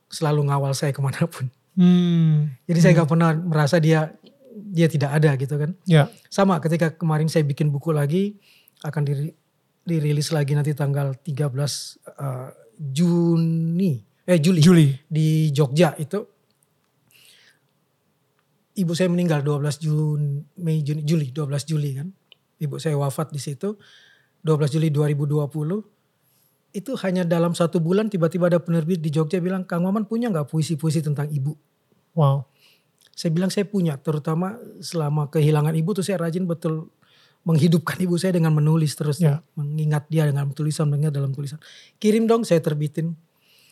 [0.08, 1.52] selalu ngawal saya ke mana pun.
[1.76, 2.56] Hmm.
[2.66, 4.16] Jadi saya nggak pernah merasa dia
[4.56, 5.76] dia tidak ada gitu kan.
[5.84, 6.08] Ya.
[6.32, 8.40] Sama ketika kemarin saya bikin buku lagi
[8.80, 9.36] akan diri-
[9.84, 11.52] dirilis lagi nanti tanggal 13
[12.16, 14.88] eh, Juni eh Juli, Juli.
[15.06, 16.18] di Jogja itu
[18.76, 22.08] ibu saya meninggal 12 Juni Mei Juni Juli 12 Juli kan.
[22.56, 23.76] Ibu saya wafat di situ
[24.48, 25.95] 12 Juli 2020.
[26.76, 30.52] Itu hanya dalam satu bulan tiba-tiba ada penerbit di Jogja bilang Kang Maman punya nggak
[30.52, 31.56] puisi-puisi tentang ibu?
[32.12, 32.44] Wow.
[33.16, 36.92] Saya bilang saya punya, terutama selama kehilangan ibu tuh saya rajin betul
[37.48, 39.40] menghidupkan ibu saya dengan menulis terus, Ya.
[39.56, 41.62] mengingat dia dengan tulisan, mengingat dalam tulisan.
[41.96, 43.16] Kirim dong, saya terbitin.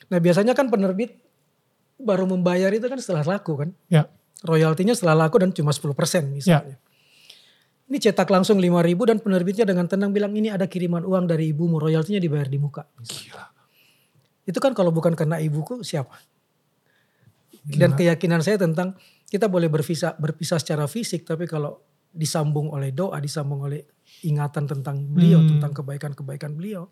[0.07, 1.19] Nah biasanya kan penerbit
[1.99, 4.07] baru membayar itu kan setelah laku kan, Ya.
[4.47, 6.79] royaltinya setelah laku dan cuma 10% misalnya.
[7.93, 11.53] Ini cetak langsung 5 ribu dan penerbitnya dengan tenang bilang ini ada kiriman uang dari
[11.53, 12.89] ibumu, royaltinya dibayar di muka.
[13.05, 13.45] Gila.
[14.49, 16.17] Itu kan kalau bukan karena ibuku siapa?
[17.61, 18.97] Dan keyakinan saya tentang
[19.29, 23.85] kita boleh berpisah, berpisah secara fisik tapi kalau disambung oleh doa, disambung oleh
[24.25, 25.57] ingatan tentang beliau, Hmm.
[25.57, 26.89] tentang kebaikan-kebaikan beliau.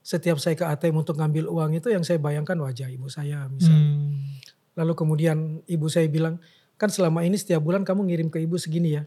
[0.00, 3.84] Setiap saya ke ATM untuk ngambil uang itu yang saya bayangkan wajah ibu saya misalnya.
[3.84, 4.16] Hmm.
[4.80, 6.40] Lalu kemudian ibu saya bilang,
[6.80, 9.04] kan selama ini setiap bulan kamu ngirim ke ibu segini ya.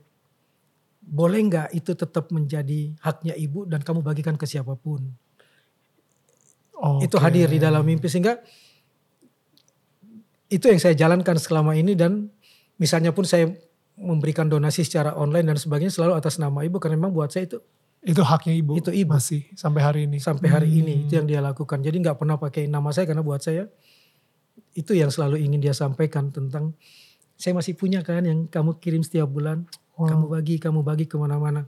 [1.05, 5.05] Boleh nggak itu tetap menjadi haknya ibu dan kamu bagikan ke siapa pun.
[6.99, 7.23] itu Oke.
[7.23, 8.35] hadir di dalam mimpi sehingga
[10.51, 12.27] itu yang saya jalankan selama ini dan
[12.75, 13.47] misalnya pun saya
[13.95, 17.59] memberikan donasi secara online dan sebagainya selalu atas nama ibu karena memang buat saya itu
[18.05, 18.77] Itu haknya ibu.
[18.77, 19.17] Itu ibu.
[19.17, 20.21] Masih sampai hari ini.
[20.21, 20.79] sampai hari Hmm.
[20.83, 23.65] ini itu yang dia lakukan jadi nggak pernah pakai nama saya karena buat saya
[24.77, 26.75] itu yang selalu ingin dia sampaikan tentang
[27.39, 29.63] saya masih punya kan yang kamu kirim setiap bulan
[29.95, 30.11] Wow.
[30.11, 31.63] kamu bagi kamu bagi ke mana-mana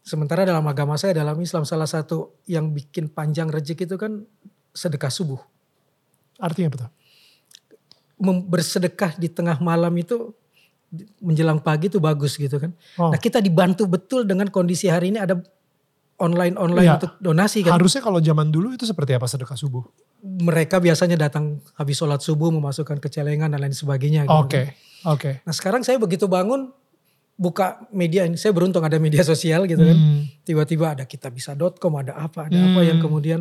[0.00, 4.24] sementara dalam agama saya dalam Islam salah satu yang bikin panjang rezeki itu kan
[4.72, 5.40] sedekah subuh
[6.40, 6.88] Artinya apa
[8.22, 10.30] bersedekah di tengah malam itu
[11.18, 12.70] menjelang pagi itu bagus gitu kan.
[13.00, 13.10] Oh.
[13.10, 15.40] Nah kita dibantu betul dengan kondisi hari ini ada
[16.20, 16.96] online online Iya.
[17.00, 17.74] untuk donasi kan.
[17.80, 19.82] Harusnya kalau zaman dulu itu seperti apa sedekah subuh?
[20.22, 24.28] Mereka biasanya datang habis sholat subuh memasukkan ke celengan dan lain sebagainya.
[24.28, 24.62] gitu Oke,
[25.02, 25.10] kan.
[25.18, 25.30] oke.
[25.42, 26.70] Nah sekarang saya begitu bangun
[27.36, 29.96] buka media ini, saya beruntung ada media sosial gitu kan.
[29.96, 30.22] Hmm.
[30.44, 33.04] Tiba-tiba ada kitabisa.com, ada apa, ada apa yang Hmm.
[33.08, 33.40] kemudian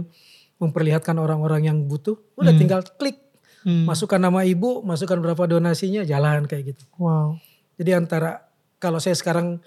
[0.58, 2.18] memperlihatkan orang-orang yang butuh.
[2.38, 2.62] Udah Hmm.
[2.62, 3.18] tinggal klik,
[3.66, 3.86] Hmm.
[3.86, 6.84] masukkan nama ibu, masukkan berapa donasinya, jalan kayak gitu.
[6.98, 7.38] Wow.
[7.78, 8.46] Jadi antara
[8.82, 9.62] kalau saya sekarang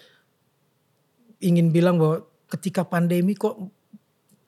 [1.39, 3.59] ingin bilang bahwa ketika pandemi kok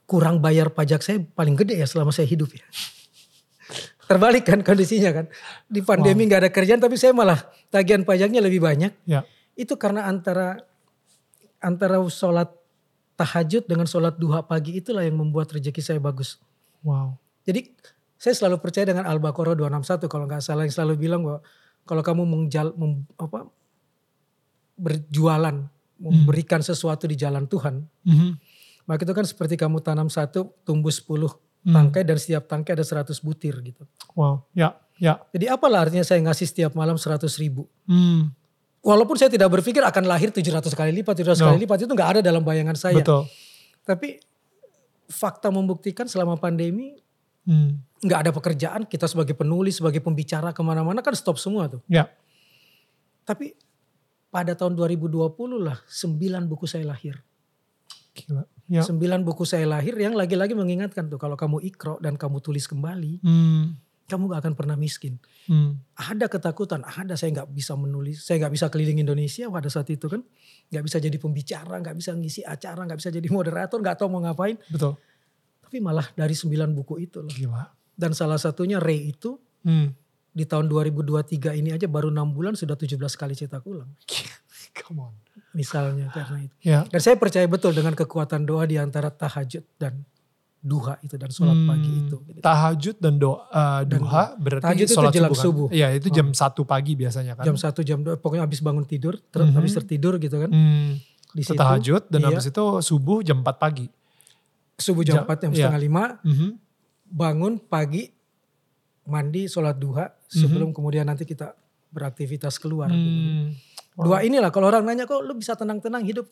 [0.06, 2.62] kurang bayar pajak saya paling gede ya selama saya hidup ya.
[4.08, 5.26] Terbalik kan kondisinya kan.
[5.66, 7.42] Di pandemi nggak ada kerjaan tapi saya malah
[7.74, 8.94] tagihan pajaknya lebih banyak.
[9.02, 9.26] Ya.
[9.56, 10.60] Itu karena antara
[11.58, 12.52] antara sholat
[13.16, 16.36] tahajud dengan sholat duha pagi itulah yang membuat rezeki saya bagus.
[16.84, 17.16] Wow.
[17.48, 17.72] Jadi
[18.16, 21.40] saya selalu percaya dengan Al-Baqarah 261 kalau nggak salah yang selalu bilang bahwa
[21.86, 23.48] kalau kamu mengjal, mem- apa,
[24.76, 25.56] berjualan,
[25.96, 28.30] memberikan sesuatu di jalan Tuhan, Mhm.
[28.84, 31.32] maka itu kan seperti kamu tanam satu, tumbuh 10
[31.64, 31.72] Hmm.
[31.72, 33.82] tangkai dan setiap tangkai ada 100 butir gitu.
[34.12, 34.44] Wow.
[34.52, 35.18] Ya, ya.
[35.32, 37.64] Jadi apalah artinya saya ngasih setiap malam 100 ribu.
[37.88, 38.30] Hmm.
[38.86, 41.50] Walaupun saya tidak berpikir akan lahir 700 kali lipat, 700 No.
[41.50, 43.02] kali lipat itu nggak ada dalam bayangan saya.
[43.02, 43.26] Betul.
[43.82, 44.22] Tapi
[45.10, 46.94] fakta membuktikan selama pandemi
[47.46, 47.78] Hmm.
[48.02, 51.78] nggak ada pekerjaan, kita sebagai penulis, sebagai pembicara ke mana-mana kan stop semua tuh.
[51.86, 52.10] Ya.
[53.22, 53.54] Tapi
[54.30, 57.22] pada tahun 2020 lah 9 buku saya lahir.
[58.14, 58.42] Gila.
[58.66, 58.82] Ya.
[58.82, 63.22] 9 buku saya lahir yang lagi-lagi mengingatkan tuh kalau kamu ikro dan kamu tulis kembali,
[63.22, 63.78] Hmm.
[64.06, 65.18] Kamu gak akan pernah miskin.
[65.50, 65.82] Hmm.
[65.98, 70.06] Ada ketakutan, ada saya nggak bisa menulis, saya nggak bisa keliling Indonesia pada saat itu
[70.06, 70.22] kan.
[70.66, 74.18] nggak bisa jadi pembicara, nggak bisa ngisi acara, nggak bisa jadi moderator, nggak tahu mau
[74.26, 74.58] ngapain.
[74.66, 74.98] Betul.
[75.62, 77.30] Tapi malah dari 9 buku itu loh.
[77.30, 77.66] Gila.
[77.94, 79.90] Dan salah satunya Ray itu Hmm.
[80.30, 83.90] di tahun 2023 ini aja baru 6 bulan sudah 17 kali cetak ulang.
[84.78, 85.14] Come on.
[85.56, 86.54] Misalnya karena itu.
[86.62, 86.84] Ya.
[86.86, 90.04] Dan saya percaya betul dengan kekuatan doa di antara tahajud dan
[90.66, 91.68] duha itu dan sholat Hmm.
[91.68, 92.16] pagi itu.
[92.36, 93.46] Tahajud dan doa
[93.80, 95.38] Dan duha berarti tahajud itu sholat jelang subuh.
[95.38, 95.46] kan?
[95.46, 95.68] subuh.
[95.70, 97.44] Iya, itu jam satu pagi biasanya kan.
[97.44, 99.54] Jam 1 jam 2 pokoknya habis bangun tidur, ter, Mhm.
[99.54, 100.50] habis tertidur gitu kan.
[100.50, 100.98] Hmm.
[101.28, 102.26] Di Itu situ tahajud dan iya.
[102.28, 103.86] habis itu subuh jam 4 pagi.
[104.76, 105.56] subuh jam jam- 4 jam iya.
[105.62, 106.48] setengah 5 Mhm.
[107.08, 108.12] bangun pagi
[109.04, 111.54] mandi sholat duha sebelum kemudian nanti kita
[111.88, 112.90] beraktivitas keluar.
[112.90, 113.00] gitu.
[113.00, 113.54] Hmm.
[113.96, 116.26] Dua inilah kalau orang nanya kok lu bisa tenang-tenang hidup.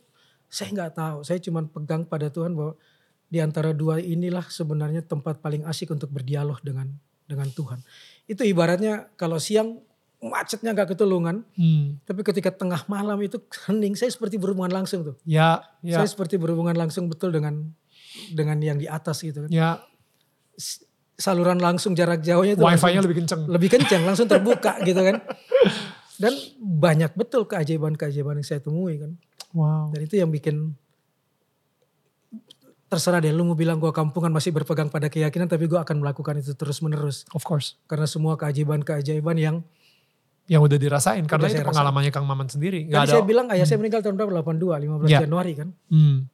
[0.46, 1.18] Saya nggak tahu.
[1.22, 2.76] Saya cuma pegang pada Tuhan bahwa
[3.34, 6.86] di antara dua inilah sebenarnya tempat paling asik untuk berdialog dengan
[7.26, 7.82] dengan Tuhan.
[8.24, 9.82] Itu ibaratnya kalau siang
[10.22, 11.98] macetnya nggak ketulungan, Hmm.
[12.06, 15.16] tapi ketika tengah malam itu hening, saya seperti berhubungan langsung tuh.
[15.26, 17.74] Ya, ya, Saya seperti berhubungan langsung betul dengan
[18.30, 19.50] dengan yang di atas gitu kan.
[19.50, 19.82] ya.
[21.14, 23.46] Saluran langsung jarak jauhnya itu Wifi-nya lebih kenceng.
[23.46, 25.22] lebih kencang langsung terbuka gitu kan.
[26.14, 29.12] Dan banyak betul keajaiban-keajaiban yang saya temui kan.
[29.54, 29.94] Wow.
[29.94, 30.74] Dan itu yang bikin
[32.94, 36.34] terserah deh lu mau bilang gua kampungan masih berpegang pada keyakinan tapi gua akan melakukan
[36.36, 37.76] itu terus menerus Of course.
[37.84, 39.56] karena semua keajaiban-keajaiban yang
[40.44, 42.84] Yang udah dirasain karena Udah itu saya pengalamannya Kang Maman sendiri.
[42.84, 43.12] tadi Gak ada.
[43.12, 45.20] saya bilang ayah saya meninggal tahun berapa 82 15 Ya.
[45.20, 46.28] Januari kan Hmm.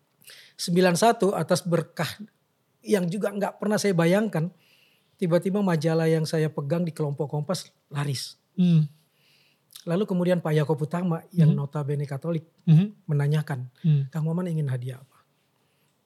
[0.56, 2.10] 91 atas berkah
[2.82, 4.50] yang juga nggak pernah saya bayangkan
[5.14, 8.90] tiba-tiba majalah yang saya pegang di kelompok Kompas laris Hmm.
[9.82, 11.62] lalu kemudian Pak Yakob Utama yang Hmm.
[11.62, 13.06] notabene Katolik Mhm.
[13.06, 14.02] menanyakan Hmm.
[14.08, 15.09] Kang Maman ingin hadiah apa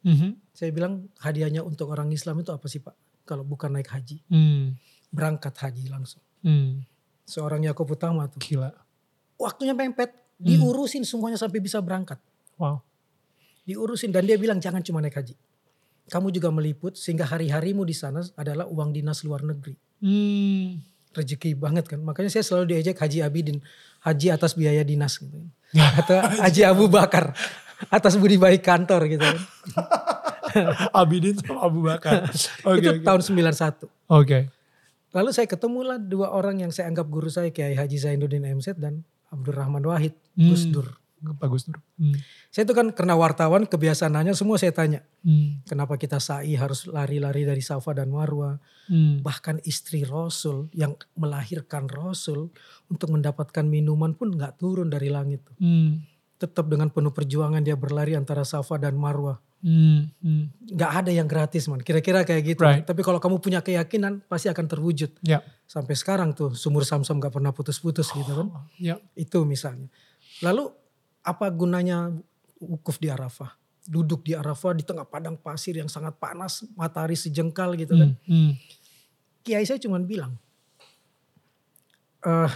[0.05, 0.37] Mhm.
[0.53, 4.77] saya bilang hadiahnya untuk orang Islam itu apa sih Pak kalau bukan naik haji Hmm.
[5.09, 6.85] berangkat haji langsung Hmm.
[7.25, 8.69] seorang Yakob Utama tuh Gila.
[9.35, 10.45] waktunya mepet Hmm.
[10.45, 12.21] diurusin semuanya sampai bisa berangkat
[12.55, 12.85] Wow.
[13.63, 15.35] diurusin dan dia bilang jangan cuma naik haji
[16.05, 20.85] kamu juga meliput sehingga hari-harimu di sana adalah uang dinas luar negeri Hmm.
[21.15, 23.63] rezeki banget kan makanya saya selalu diajak Haji Abidin
[24.03, 25.39] haji atas biaya dinas gitu
[26.03, 27.33] atau Haji Abu Bakar
[27.91, 29.25] atas budi baik kantor gitu
[30.95, 32.31] Abidin sama Abu Bakar.
[32.63, 32.79] Oke.
[32.79, 33.03] itu oke.
[33.03, 34.39] tahun 91 Oke.
[35.15, 39.03] lalu saya ketemulah dua orang yang saya anggap guru saya Kiai Haji Zainuddin MZ dan
[39.35, 40.51] Abdurrahman Wahid Hmm.
[40.51, 40.91] Gus Dur
[41.33, 41.81] Pak Gus Dur?
[41.97, 42.13] Hmm.
[42.53, 45.01] Saya itu kan karena wartawan kebiasaan nanya semua saya tanya.
[45.25, 45.65] Hmm.
[45.65, 48.61] Kenapa kita sa'i harus lari-lari dari Safa dan Marwa.
[48.93, 49.25] Hmm.
[49.25, 52.53] Bahkan istri Rasul yang melahirkan Rasul
[52.93, 55.41] untuk mendapatkan minuman pun nggak turun dari langit.
[55.57, 56.05] Hmm.
[56.35, 59.39] Tetap dengan penuh perjuangan dia berlari antara Safa dan Marwa.
[59.65, 60.13] Hmm.
[60.21, 60.53] Hmm.
[60.61, 61.81] Nggak ada yang gratis man.
[61.81, 62.61] Kira-kira kayak gitu.
[62.61, 62.85] Right.
[62.85, 65.17] Tapi kalau kamu punya keyakinan pasti akan terwujud.
[65.25, 65.41] Ya.
[65.65, 68.53] Sampai sekarang tuh sumur Samsam nggak pernah putus-putus gitu kan.
[68.77, 69.01] Ya.
[69.17, 69.89] Itu misalnya.
[70.45, 70.69] Lalu
[71.25, 72.13] apa gunanya
[72.61, 73.57] wukuf di Arafah?
[73.89, 78.13] Duduk di Arafah di tengah padang pasir yang sangat panas, matahari sejengkal gitu kan.
[78.29, 78.53] Hmm.
[78.53, 78.53] Hmm.
[79.45, 80.37] Kiai saya cuma bilang,
[82.25, 82.53] eh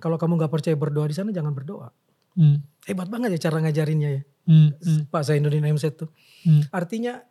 [0.00, 1.88] kalau kamu nggak percaya berdoa di sana jangan berdoa.
[2.36, 2.64] Hmm.
[2.82, 4.22] Hebat banget ya cara ngajarinnya ya.
[4.42, 4.74] Hmm.
[4.82, 5.02] Hmm.
[5.06, 6.10] Pak Zainuddin MZ tuh.
[6.42, 6.66] Hmm.
[6.74, 7.22] Artinya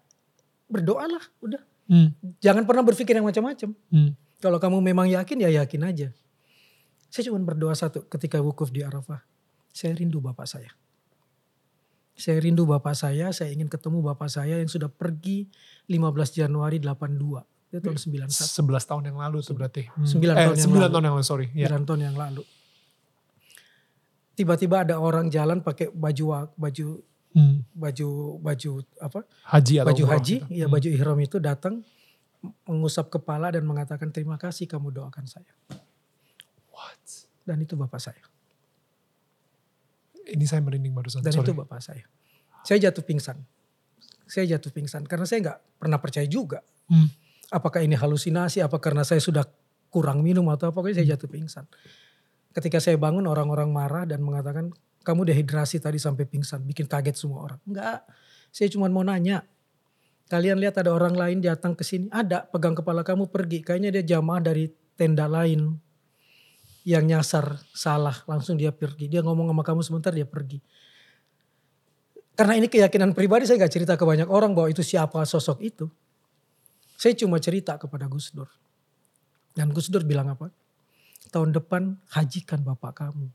[0.71, 1.61] berdoalah udah.
[1.91, 2.15] Hmm.
[2.39, 3.75] Jangan pernah berpikir yang macam-macam.
[3.91, 4.15] Hmm.
[4.39, 6.07] Kalau kamu memang yakin ya yakin aja.
[7.11, 9.19] Saya cuma berdoa satu ketika wukuf di Arafah.
[9.75, 10.71] Saya rindu bapak saya.
[12.15, 15.51] Saya rindu bapak saya, saya ingin ketemu bapak saya yang sudah pergi
[15.91, 17.43] 15 Januari 82.
[17.71, 18.31] Itu tahun 91.
[18.31, 19.87] 11 tahun yang lalu tuh berarti.
[19.91, 20.07] Hmm.
[20.07, 20.91] Sembilan eh, tahun yang 9 lalu.
[20.91, 21.47] tahun yang lalu, sorry.
[21.55, 21.67] Ya.
[21.71, 22.43] 9 tahun yang lalu.
[24.41, 26.87] Tiba-tiba ada orang jalan pakai baju baju
[27.31, 27.63] Hmm.
[27.71, 29.23] baju baju apa?
[29.47, 30.51] Haji atau baju haji, gitu.
[30.51, 30.73] ya Hmm.
[30.75, 31.79] baju ihram itu datang
[32.67, 35.47] mengusap kepala dan mengatakan terima kasih kamu doakan saya.
[36.73, 36.99] What?
[37.47, 38.19] Dan itu bapak saya.
[40.27, 41.23] Ini saya merinding barusan.
[41.23, 41.47] Dan sorry.
[41.47, 42.03] itu bapak saya.
[42.67, 43.39] Saya jatuh pingsan.
[44.27, 46.59] Saya jatuh pingsan karena saya nggak pernah percaya juga.
[46.91, 47.07] Hmm.
[47.47, 48.59] Apakah ini halusinasi?
[48.59, 49.43] Apa karena saya sudah
[49.87, 50.75] kurang minum atau apa?
[50.83, 51.63] Pokoknya saya jatuh pingsan.
[52.51, 57.47] Ketika saya bangun orang-orang marah dan mengatakan kamu dehidrasi tadi sampai pingsan, bikin kaget semua
[57.47, 57.59] orang.
[57.63, 58.05] Enggak,
[58.51, 59.47] saya cuma mau nanya.
[60.27, 63.63] Kalian lihat ada orang lain datang ke sini, ada pegang kepala kamu pergi.
[63.63, 65.75] Kayaknya dia jamaah dari tenda lain
[66.87, 69.11] yang nyasar salah, langsung dia pergi.
[69.11, 70.63] Dia ngomong sama kamu sebentar dia pergi.
[72.31, 75.85] Karena ini keyakinan pribadi saya nggak cerita ke banyak orang bahwa itu siapa sosok itu.
[76.95, 78.47] Saya cuma cerita kepada Gus Dur.
[79.51, 80.47] Dan Gus Dur bilang apa?
[81.31, 83.31] Tahun depan hajikan bapak kamu.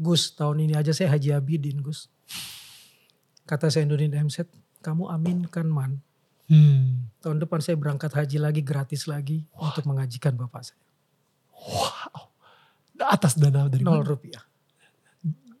[0.00, 2.08] Gus tahun ini aja saya haji Abidin Gus.
[3.48, 4.46] Kata saya Nurdin MZ,
[4.84, 6.00] kamu aminkan man.
[6.50, 7.08] Hmm.
[7.22, 10.82] Tahun depan saya berangkat haji lagi gratis lagi untuk mengajikan bapak saya.
[11.56, 12.32] Wow.
[13.00, 14.44] Atas dana dari Nol rupiah.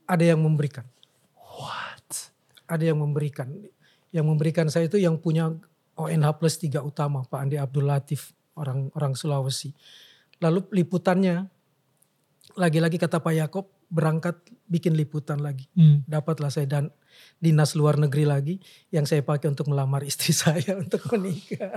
[0.04, 0.84] Ada yang memberikan.
[1.36, 2.34] What?
[2.68, 3.48] Ada yang memberikan.
[4.10, 5.54] Yang memberikan saya itu yang punya
[5.94, 9.70] ONH plus tiga utama Pak Andi Abdul Latif orang orang Sulawesi.
[10.40, 11.46] Lalu liputannya
[12.56, 15.68] lagi-lagi kata Pak Yakob berangkat bikin liputan lagi.
[15.76, 16.02] Hmm.
[16.06, 16.90] Dapatlah saya dan
[17.36, 18.54] dinas luar negeri lagi
[18.88, 21.74] yang saya pakai untuk melamar istri saya untuk menikah.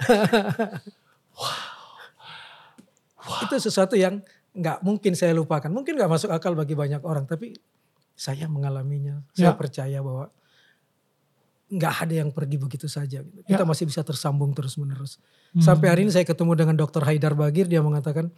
[3.44, 4.24] Itu sesuatu yang
[4.56, 5.70] nggak mungkin saya lupakan.
[5.70, 7.54] Mungkin nggak masuk akal bagi banyak orang, tapi
[8.16, 9.20] saya mengalaminya.
[9.32, 9.58] Saya Ya.
[9.58, 10.32] percaya bahwa
[11.70, 13.22] nggak ada yang pergi begitu saja.
[13.22, 13.40] gitu.
[13.46, 13.68] Kita Ya.
[13.68, 15.22] masih bisa tersambung terus menerus.
[15.54, 15.62] Hmm.
[15.62, 17.06] Sampai hari ini saya ketemu dengan Dr.
[17.06, 18.34] Haidar Bagir, dia mengatakan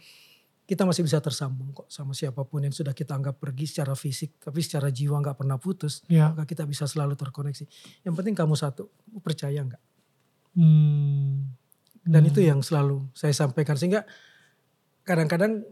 [0.63, 4.37] kita masih bisa tersambung kok sama siapa pun yang sudah kita anggap pergi secara fisik,
[4.37, 6.05] tapi secara jiwa nggak pernah putus.
[6.07, 6.29] Ya.
[6.31, 7.65] Maka kita bisa selalu terkoneksi.
[8.05, 8.87] Yang penting kamu satu,
[9.19, 9.81] percaya nggak?
[10.53, 11.49] Hmm.
[12.05, 12.29] Dan Hmm.
[12.29, 14.05] itu yang selalu saya sampaikan sehingga
[15.01, 15.63] kadang-kadang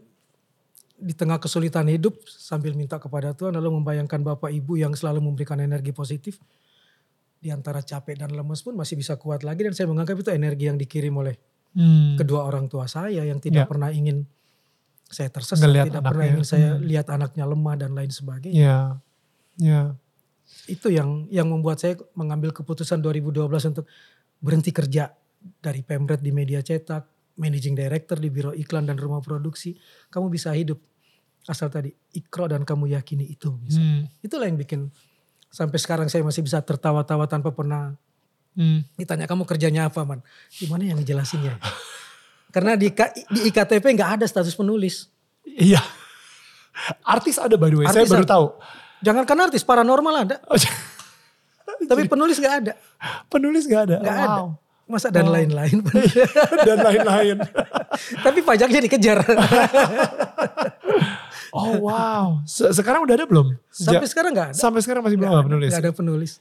[0.96, 5.58] di tengah kesulitan hidup sambil minta kepada Tuhan lalu membayangkan Bapak Ibu yang selalu memberikan
[5.58, 6.38] energi positif
[7.42, 10.64] di antara capek dan lemes pun masih bisa kuat lagi dan saya menganggap itu energi
[10.64, 11.34] yang dikirim oleh
[11.72, 12.14] Hmm.
[12.14, 13.66] kedua orang tua saya yang tidak Ya.
[13.66, 14.28] pernah ingin
[15.04, 16.30] saya tersesat, tidak pernah anaknya.
[16.30, 16.84] ingin saya Hmm.
[16.84, 18.56] lihat anaknya lemah dan lain sebagainya.
[18.56, 18.78] Ya.
[19.56, 19.80] Ya.
[20.64, 23.88] Itu yang yang membuat saya mengambil keputusan 2012 untuk
[24.36, 25.12] berhenti kerja
[25.58, 29.72] dari Pemret di media cetak, managing director di biro iklan dan rumah produksi.
[30.08, 30.76] Kamu bisa hidup
[31.42, 33.48] asal tadi ikro dan kamu yakini itu.
[33.58, 34.06] misalnya.
[34.06, 34.20] Hmm.
[34.20, 34.92] Itulah yang bikin
[35.52, 37.92] sampai sekarang saya masih bisa tertawa-tawa tanpa pernah
[38.52, 38.84] Hmm.
[38.96, 40.20] ditanya kamu kerjanya apa man.
[40.52, 41.56] Gimana yang ngejelasinnya?
[42.52, 42.92] Karena di,
[43.32, 45.08] di IKTP nggak ada status penulis.
[45.42, 45.80] Iya.
[47.00, 48.32] Artis ada by the way, saya Artis baru ada.
[48.36, 48.46] tahu.
[49.02, 50.36] Jangankan artis, paranormal ada.
[50.46, 50.60] Oh,
[51.80, 52.72] Tapi penulis nggak ada.
[53.26, 53.96] Penulis gak ada.
[54.04, 54.24] Nggak wow.
[54.28, 54.42] ada.
[54.84, 55.32] Masa dan Oh.
[55.32, 55.78] lain-lain.
[56.68, 57.36] Dan lain-lain.
[58.20, 59.18] Tapi pajaknya dikejar.
[61.52, 62.40] Oh wow.
[62.42, 63.52] Se- Sekarang udah ada belum?
[63.68, 64.56] Sampai sekarang nggak ada.
[64.56, 65.68] sampai sekarang masih belum ada penulis.
[65.68, 66.32] Nggak ada penulis.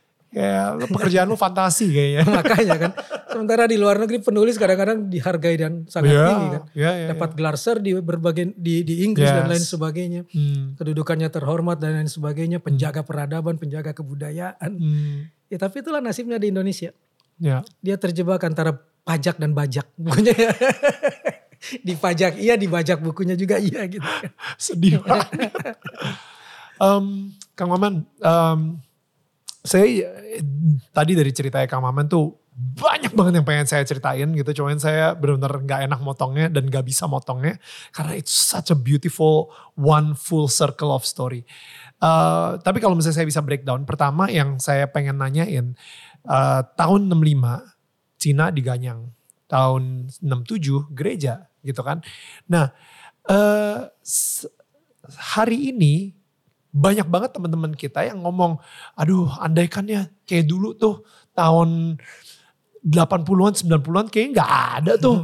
[0.74, 2.24] Lu pekerjaan lu fantasi kayaknya.
[2.40, 2.92] Makanya kan.
[3.28, 6.62] Sementara di luar negeri penulis kadang-kadang dihargai dan sangat Iya, tinggi kan.
[6.72, 9.52] iya, iya, Dapat gelar sir di berbagai di di Inggris dan Yes.
[9.52, 10.22] lain sebagainya.
[10.26, 10.76] Hmm.
[10.76, 12.60] Kedudukannya terhormat dan lain sebagainya.
[12.60, 14.72] Penjaga peradaban, penjaga kebudayaan.
[14.72, 15.28] Hmm.
[15.48, 16.96] Ya tapi itulah nasibnya di Indonesia.
[17.36, 17.60] Ya.
[17.80, 18.72] Dia terjebak antara
[19.04, 19.84] pajak dan bajak.
[20.00, 20.32] Bukunya
[21.88, 24.04] dipajak iya, dibajak bukunya juga iya gitu.
[24.04, 24.32] kan.
[24.62, 25.30] Sedih banget.
[26.82, 27.06] Em,
[27.54, 28.60] Kang Maman, em,
[29.62, 29.86] saya
[30.90, 34.62] tadi dari ceritanya Kang Maman tuh banyak banget yang pengen saya ceritain gitu.
[34.62, 37.58] Cuman saya benar-benar nggak enak motongnya dan nggak bisa motongnya
[37.96, 41.48] karena it's such a beautiful one full circle of story.
[42.02, 45.78] Eh, tapi kalau misalnya saya bisa breakdown, pertama yang saya pengen nanyain
[46.26, 49.10] eh, tahun 65 Cina diganyang,
[49.50, 52.02] tahun 67 gereja gitu kan.
[52.46, 52.74] Nah
[54.02, 54.50] s-
[55.36, 56.14] hari ini
[56.72, 58.56] banyak banget teman-teman kita yang ngomong,
[58.96, 62.00] aduh andaikan ya kayak dulu tuh tahun
[62.82, 65.18] 80-an, 90-an kayaknya nggak ada tuh.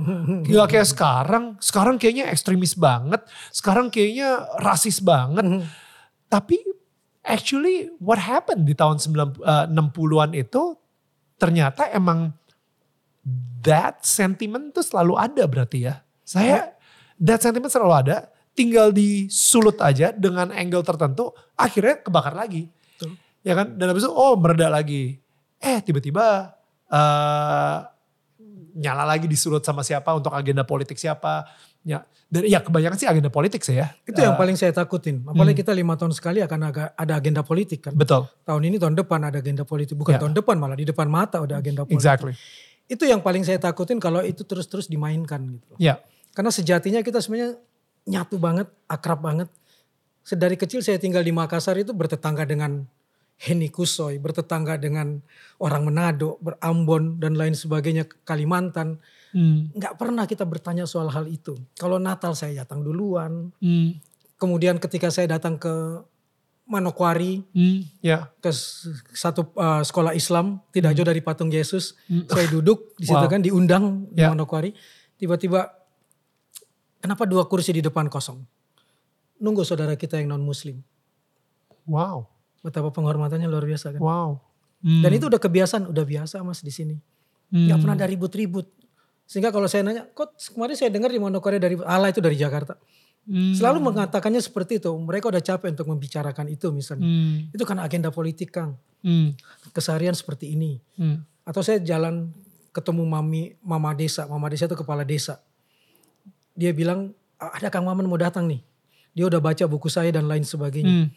[0.45, 1.43] Nggak kayak sekarang.
[1.57, 3.25] Sekarang kayaknya ekstremis banget.
[3.49, 5.65] Sekarang kayaknya rasis banget.
[6.29, 6.61] Tapi
[7.25, 10.77] actually what happened di tahun 9 eh, 60-an itu
[11.35, 12.29] ternyata emang
[13.61, 16.03] that sentiment tuh selalu ada berarti ya.
[16.27, 16.75] Saya
[17.15, 18.17] that sentiment selalu ada,
[18.51, 22.67] tinggal disulut aja dengan angle tertentu, akhirnya kebakar lagi.
[22.91, 23.15] Betul.
[23.41, 23.73] Ya kan?
[23.73, 25.23] Dan habis itu oh mereda lagi.
[25.57, 26.51] Eh tiba-tiba
[26.85, 27.77] eh
[28.77, 31.47] nyala lagi disulut sama siapa untuk agenda politik siapa.
[31.81, 33.95] Ya, dan ya kebanyakan sih agenda politik sih ya.
[34.03, 35.23] Itu yang Eh, paling saya takutin.
[35.23, 37.95] Apalagi kita lima tahun sekali akan aga- ada agenda politik kan.
[37.95, 38.27] betul.
[38.43, 39.95] Tahun ini tahun depan ada agenda politik.
[39.95, 40.19] Bukan Ya.
[40.19, 41.95] tahun depan malah di depan mata udah agenda politik.
[41.97, 42.35] Exactly.
[42.85, 45.73] Itu yang paling saya takutin kalau itu terus-terus dimainkan gitu.
[45.79, 46.03] Ya.
[46.37, 47.57] Karena sejatinya kita sebenarnya
[48.05, 49.49] nyatu banget, akrab banget.
[50.21, 52.85] Sedari kecil saya tinggal di Makassar itu bertetangga dengan
[53.41, 55.17] Henny Kusoy, bertetangga dengan
[55.57, 59.01] orang Manado, berambon dan lain sebagainya, Kalimantan.
[59.33, 59.73] Hmm.
[59.73, 61.57] Nggak pernah kita bertanya soal hal itu.
[61.73, 63.49] Kalau Natal saya datang duluan.
[63.57, 63.97] Hmm.
[64.37, 65.73] Kemudian ketika saya datang ke
[66.67, 67.87] Manokwari, Hmm.
[68.03, 68.27] Ya.
[68.43, 68.51] ke
[69.15, 71.95] satu uh, sekolah Islam, tidak jauh dari patung Yesus.
[72.11, 72.27] Hmm.
[72.27, 73.31] Saya duduk di situ Wow.
[73.31, 74.33] kan, diundang di Ya.
[74.35, 74.75] Manokwari.
[75.15, 75.76] Tiba-tiba,
[77.01, 78.41] kenapa dua kursi di depan kosong?
[79.37, 80.81] Nunggu saudara kita yang non-muslim.
[81.87, 82.27] Wow.
[82.65, 84.01] Betapa penghormatannya luar biasa kan.
[84.01, 84.41] Wow.
[84.81, 85.01] Hmm.
[85.01, 86.95] Dan itu udah kebiasaan, udah biasa mas di sini.
[87.49, 87.69] Hmm.
[87.69, 88.67] Nggak pernah ada ribut-ribut.
[89.27, 92.79] Sehingga kalau saya nanya, kok kemarin saya dengar di Manokwari dari Allah itu dari Jakarta.
[93.27, 93.51] Hmm.
[93.51, 94.91] Selalu mengatakannya seperti itu.
[94.95, 97.03] Mereka udah capek untuk membicarakan itu misalnya.
[97.03, 97.51] Hmm.
[97.51, 98.79] Itu karena agenda politik Kang.
[99.03, 99.35] Hmm.
[99.75, 100.79] Keseharian seperti ini.
[100.95, 101.27] Hmm.
[101.43, 102.31] Atau saya jalan
[102.71, 104.23] ketemu mami, mama desa.
[104.31, 105.43] Mama desa itu kepala desa.
[106.57, 108.65] Dia bilang, "Ah, ada Kang Maman mau datang nih.
[109.13, 111.05] Dia udah baca buku saya dan lain sebagainya.
[111.05, 111.07] Hmm.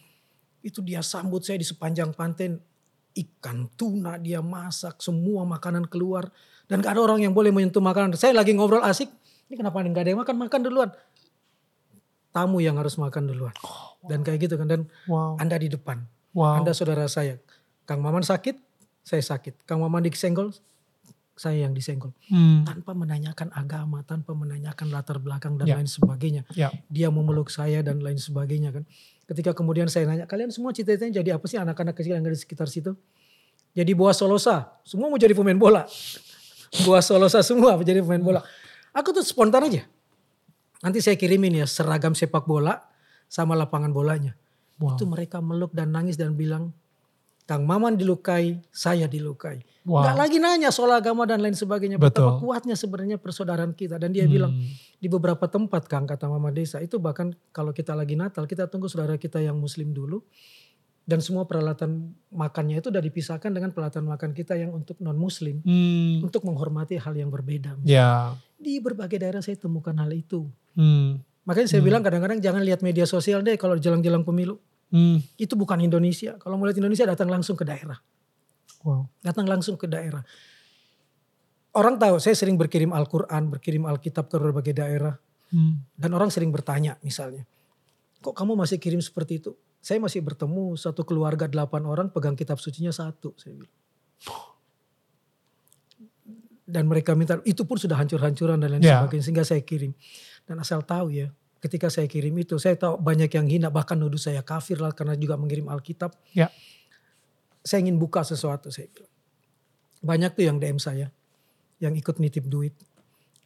[0.60, 2.56] Itu dia sambut saya di sepanjang pantai.
[3.10, 6.30] Ikan tuna dia masak, semua makanan keluar.
[6.70, 8.14] Dan gak ada orang yang boleh menyentuh makanan.
[8.14, 9.10] Saya lagi ngobrol asik,
[9.50, 10.36] ini kenapa gak ada yang makan?
[10.46, 10.90] Makan duluan.
[12.30, 13.52] Tamu yang harus makan duluan.
[14.06, 14.70] Dan kayak gitu kan.
[14.70, 15.36] Dan Wow.
[15.42, 16.06] Anda di depan.
[16.30, 16.62] Wow.
[16.62, 17.42] Anda saudara saya.
[17.84, 18.54] Kang Maman sakit,
[19.02, 19.66] saya sakit.
[19.66, 20.54] Kang Maman disenggol,
[21.40, 22.12] saya yang disenggol.
[22.28, 22.68] Hmm.
[22.68, 25.80] Tanpa menanyakan agama, tanpa menanyakan latar belakang dan Ya.
[25.80, 26.44] lain sebagainya.
[26.52, 26.68] Ya.
[26.92, 28.84] Dia memeluk saya dan lain sebagainya kan.
[29.24, 32.40] Ketika kemudian saya nanya, kalian semua cita-citanya jadi apa sih anak-anak kecil yang ada di
[32.44, 32.92] sekitar situ?
[33.72, 35.88] Jadi buah solosa, semua mau jadi pemain bola.
[36.86, 38.40] Buah solosa semua mau jadi pemain bola.
[38.94, 39.82] Aku tuh spontan aja.
[40.84, 42.78] Nanti saya kirimin ya seragam sepak bola
[43.26, 44.38] sama lapangan bolanya.
[44.78, 44.94] Wow.
[44.94, 46.70] Itu mereka meluk dan nangis dan bilang,
[47.50, 49.58] Kang Maman dilukai, saya dilukai.
[49.82, 50.06] Wow.
[50.06, 51.98] Nggak lagi nanya soal agama dan lain sebagainya.
[51.98, 52.30] Betul.
[52.30, 53.98] Betapa kuatnya sebenarnya persaudaraan kita.
[53.98, 54.70] Dan dia bilang, Hmm.
[55.02, 58.86] di beberapa tempat Kang kata Mama Desa, itu bahkan kalau kita lagi Natal, kita tunggu
[58.86, 60.22] saudara kita yang muslim dulu.
[61.02, 65.58] Dan semua peralatan makannya itu udah dipisahkan dengan peralatan makan kita yang untuk non muslim.
[65.66, 66.22] Hmm.
[66.22, 67.82] Untuk menghormati hal yang berbeda.
[67.82, 68.38] Ya.
[68.62, 70.46] Di berbagai daerah saya temukan hal itu.
[70.78, 71.18] Hmm.
[71.50, 74.62] Makanya saya bilang kadang-kadang jangan lihat media sosial deh kalau jelang-jelang pemilu.
[74.90, 75.22] Hmm.
[75.38, 76.34] Itu bukan Indonesia.
[76.38, 77.98] Kalau mau lihat Indonesia datang langsung ke daerah.
[78.82, 79.06] Wow.
[79.22, 80.22] Datang langsung ke daerah.
[81.70, 85.14] Orang tahu saya sering berkirim Al-Quran, berkirim Alkitab ke berbagai daerah.
[85.54, 85.82] Hmm.
[85.94, 87.46] Dan orang sering bertanya misalnya.
[88.20, 89.54] Kok kamu masih kirim seperti itu?
[89.80, 93.32] Saya masih bertemu satu keluarga delapan orang pegang kitab sucinya satu.
[93.38, 93.74] Saya bilang.
[96.70, 99.02] Dan mereka minta, itu pun sudah hancur-hancuran dan lain Ya.
[99.02, 99.24] sebagainya.
[99.26, 99.90] Sehingga saya kirim.
[100.46, 104.20] Dan asal tahu ya, ketika saya kirim itu, saya tahu banyak yang hina, bahkan nuduh
[104.20, 106.16] saya kafir lah karena juga mengirim Alkitab.
[106.32, 106.48] Ya.
[107.60, 109.12] Saya ingin buka sesuatu, saya bilang.
[110.00, 111.12] Banyak tuh yang DM saya,
[111.76, 112.72] yang ikut nitip duit.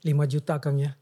[0.07, 0.95] 5 juta Kang ya,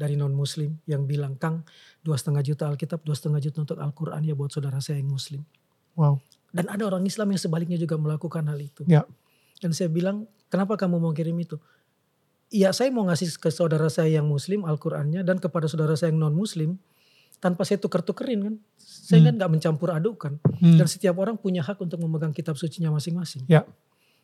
[0.00, 1.60] dari non muslim yang bilang Kang
[2.00, 5.44] dua setengah juta Alkitab, dua setengah juta untuk Al-Quran ya buat saudara saya yang muslim.
[5.92, 6.20] Wow.
[6.50, 8.82] Dan ada orang Islam yang sebaliknya juga melakukan hal itu.
[8.88, 9.04] Ya.
[9.60, 11.60] Dan saya bilang, kenapa kamu mau kirim itu?
[12.50, 16.18] Iya saya mau ngasih ke saudara saya yang muslim Al-Qurannya dan kepada saudara saya yang
[16.18, 16.82] non muslim
[17.38, 18.54] tanpa saya tuker-tukerin kan.
[18.76, 19.26] Saya Hmm.
[19.30, 20.36] kan gak mencampur adukan.
[20.58, 20.76] Hmm.
[20.76, 23.46] Dan setiap orang punya hak untuk memegang kitab sucinya masing-masing.
[23.46, 23.62] Ya.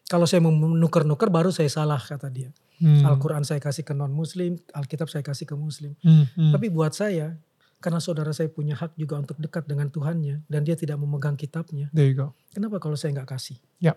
[0.06, 2.50] Kalau saya mau nuker-nuker baru saya salah kata dia.
[2.82, 3.02] Hmm.
[3.06, 5.94] Al-Quran saya kasih ke non muslim, Alkitab saya kasih ke muslim.
[6.02, 6.26] Hmm.
[6.34, 6.52] Hmm.
[6.52, 7.38] Tapi buat saya,
[7.76, 11.92] Karena saudara saya punya hak juga untuk dekat dengan Tuhannya dan dia tidak memegang kitabnya.
[11.92, 12.32] There you go.
[12.56, 13.60] Kenapa kalau saya nggak kasih?
[13.84, 13.92] Ya.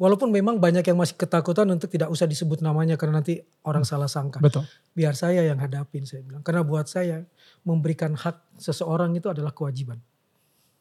[0.00, 4.08] Walaupun memang banyak yang masih ketakutan untuk tidak usah disebut namanya karena nanti orang salah
[4.08, 4.40] sangka.
[4.40, 4.66] Betul.
[4.96, 6.42] Biar saya yang hadapin saya bilang.
[6.42, 7.22] Karena buat saya
[7.62, 10.00] memberikan hak seseorang itu adalah kewajiban.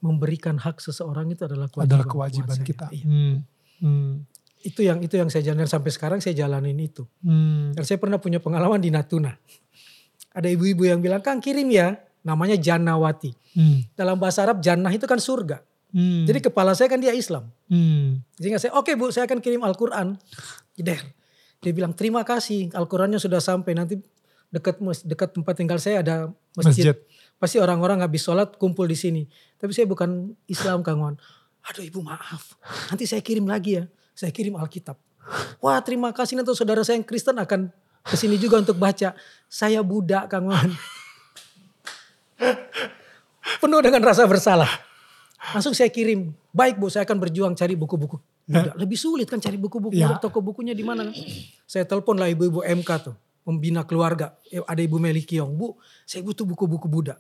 [0.02, 2.02] Memberikan hak seseorang itu adalah kewajiban.
[2.02, 2.88] Adalah kewajiban kita.
[2.90, 3.06] Iya.
[3.06, 3.36] Hmm.
[3.84, 4.14] Hmm.
[4.62, 7.06] Itu yang itu yang saya jalanin sampai sekarang saya jalanin itu.
[7.22, 7.78] Hmm.
[7.78, 9.38] Dan saya pernah punya pengalaman di Natuna.
[10.32, 12.00] Ada ibu-ibu yang bilang, Kang kirim ya.
[12.22, 13.34] Namanya Jannawati.
[13.58, 13.86] Hmm.
[13.94, 15.62] Dalam bahasa Arab Jannah itu kan surga.
[15.92, 16.24] Hmm.
[16.24, 17.52] Jadi kepala saya kan dia Islam.
[17.68, 18.24] Hmm.
[18.40, 20.16] Sehingga saya, oke bu saya akan kirim Al-Quran.
[20.76, 21.04] Jeder.
[21.62, 23.76] Dia bilang terima kasih Al-Qurannya sudah sampai.
[23.76, 24.00] Nanti
[24.50, 26.16] dekat dekat tempat tinggal saya ada
[26.56, 26.96] masjid.
[26.96, 26.98] Masjid.
[27.38, 29.24] Pasti orang-orang habis sholat kumpul di sini.
[29.60, 31.16] Tapi saya bukan Islam Kang Wan.
[31.70, 32.58] Aduh ibu maaf.
[32.90, 33.86] Nanti saya kirim lagi ya.
[34.16, 34.98] Saya kirim Alkitab.
[35.62, 37.70] Wah terima kasih nanti saudara saya yang Kristen akan
[38.02, 39.14] ke sini juga untuk baca.
[39.46, 40.72] Saya budak Kang Wan.
[43.62, 44.91] Penuh dengan rasa bersalah.
[45.42, 46.38] Langsung saya kirim.
[46.54, 48.22] Baik bu saya akan berjuang cari buku-buku.
[48.46, 48.76] Budak.
[48.78, 49.98] Lebih sulit kan cari buku-buku.
[49.98, 50.14] Ya.
[50.22, 51.16] Toko bukunya di mana kan.
[51.66, 53.16] Saya telepon lah ibu-ibu MK tuh.
[53.42, 54.38] Pembina keluarga.
[54.54, 55.58] Eh, Ada ibu Meli Kiong.
[55.58, 57.18] Bu saya butuh buku-buku budak.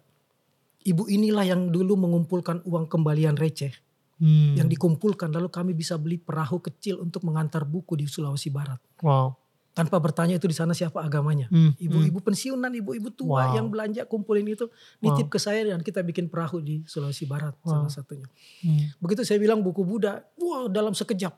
[0.81, 3.73] Ibu inilah yang dulu mengumpulkan uang kembalian receh.
[4.21, 4.53] Hmm.
[4.53, 8.77] Yang dikumpulkan lalu kami bisa beli perahu kecil untuk mengantar buku di Sulawesi Barat.
[9.01, 9.40] Wow.
[9.71, 11.47] Tanpa bertanya itu di sana siapa agamanya.
[11.47, 11.71] Hmm.
[11.79, 13.55] Ibu-ibu pensiunan, ibu-ibu tua Wow.
[13.55, 14.67] yang belanja kumpulin itu
[14.99, 18.27] nitip ke saya dan kita bikin perahu di Sulawesi Barat salah satunya.
[18.59, 18.91] Hmm.
[18.99, 21.31] Begitu saya bilang buku Buddha, wah dalam sekejap.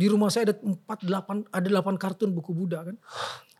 [0.00, 2.96] Di rumah saya ada 4 8 ada 8 kartun buku Buddha kan.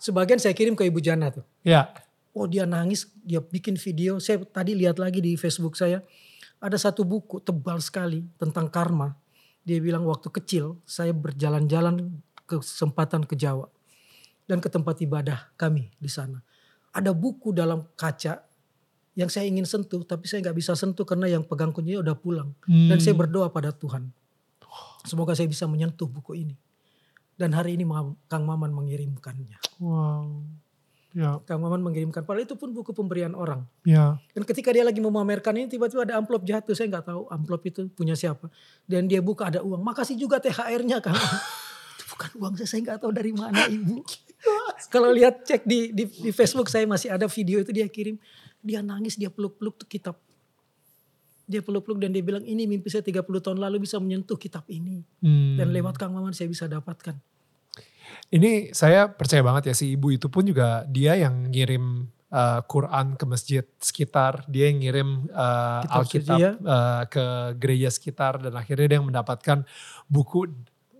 [0.00, 1.44] Sebagian saya kirim ke Ibu Jana tuh.
[1.62, 1.92] Ya.
[2.32, 4.16] Oh dia nangis, dia bikin video.
[4.16, 6.00] Saya tadi lihat lagi di Facebook saya.
[6.64, 9.14] Ada satu buku tebal sekali tentang karma.
[9.62, 12.08] Dia bilang waktu kecil saya berjalan-jalan
[12.48, 13.68] kesempatan ke Jawa.
[14.52, 16.36] Dan ke tempat ibadah kami di sana.
[16.92, 18.44] Ada buku dalam kaca
[19.16, 20.04] yang saya ingin sentuh.
[20.04, 22.52] Tapi saya nggak bisa sentuh karena yang pegang kuncinya udah pulang.
[22.68, 24.12] Dan saya berdoa pada Tuhan.
[25.08, 26.52] Semoga saya bisa menyentuh buku ini.
[27.32, 27.88] Dan hari ini
[28.28, 29.56] Kang Maman mengirimkannya.
[29.80, 30.44] Wow.
[31.16, 31.40] Ya.
[31.48, 32.20] Kang Maman mengirimkan.
[32.20, 33.64] Padahal itu pun buku pemberian orang.
[33.88, 34.20] Ya.
[34.36, 36.76] Dan ketika dia lagi memamerkan ini tiba-tiba ada amplop jatuh.
[36.76, 38.52] Saya nggak tahu amplop itu punya siapa.
[38.84, 39.80] Dan dia buka ada uang.
[39.80, 41.16] Makasih juga THR-nya kan.
[41.96, 44.00] itu bukan uang saya, saya nggak tahu dari mana ibu.
[44.92, 48.18] Kalau lihat cek di, di, di Facebook saya masih ada video itu dia kirim.
[48.62, 50.16] Dia nangis, dia peluk-peluk tuh kitab.
[51.46, 55.02] Dia peluk-peluk dan dia bilang ini mimpi saya 30 tahun lalu bisa menyentuh kitab ini.
[55.22, 55.58] Hmm.
[55.58, 57.18] Dan lewat Kang Maman saya bisa dapatkan.
[58.32, 63.14] Ini saya percaya banget ya si ibu itu pun juga dia yang ngirim uh, Quran
[63.14, 67.24] ke masjid sekitar, dia yang ngirim uh, Kitab Alkitab uh, ke
[67.60, 69.68] gereja sekitar dan akhirnya dia yang mendapatkan
[70.08, 70.48] buku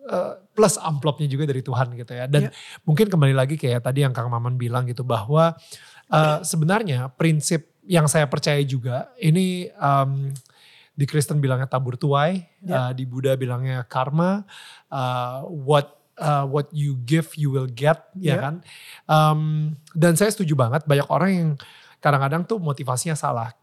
[0.09, 2.27] uh, plus amplopnya juga dari Tuhan gitu ya.
[2.27, 2.51] Dan Ya.
[2.83, 5.55] mungkin kembali lagi kayak tadi yang Kang Maman bilang gitu bahwa
[6.09, 10.31] uh, sebenarnya prinsip yang saya percaya juga ini um,
[10.93, 12.83] di Kristen bilangnya tabur tuai, uh, Ya.
[12.93, 14.45] di Buddha bilangnya karma,
[14.93, 18.37] uh, what uh, what you give you will get, ya Ya.
[18.39, 18.55] kan?
[19.09, 19.41] Um,
[19.97, 21.51] dan saya setuju banget banyak orang yang
[21.99, 23.57] kadang-kadang tuh motivasinya salah.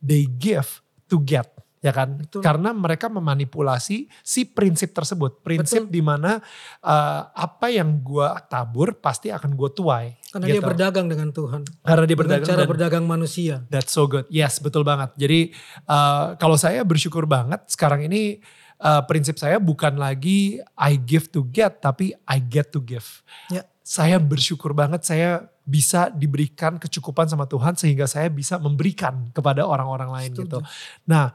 [0.00, 1.48] They give to get,
[1.82, 2.14] ya kan?
[2.22, 2.40] Betul.
[2.40, 6.38] Karena mereka memanipulasi si prinsip tersebut, prinsip di mana
[6.80, 10.14] uh, apa yang gua tabur pasti akan gua tuai.
[10.30, 10.70] Karena dia gitu.
[10.70, 11.60] berdagang dengan Tuhan.
[11.82, 13.54] Karena dia Dengan berdagang cara dan- berdagang manusia.
[13.68, 14.30] That's so good.
[14.30, 15.12] Yes, betul banget.
[15.18, 15.50] Jadi
[15.90, 18.38] uh, kalau saya bersyukur banget sekarang ini
[18.78, 23.26] uh, prinsip saya bukan lagi I give to get, tapi I get to give.
[23.50, 23.66] Ya.
[23.82, 30.10] Saya bersyukur banget saya bisa diberikan kecukupan sama Tuhan sehingga saya bisa memberikan kepada orang-orang
[30.10, 30.46] lain Setuju.
[30.46, 30.58] gitu.
[31.06, 31.34] Nah,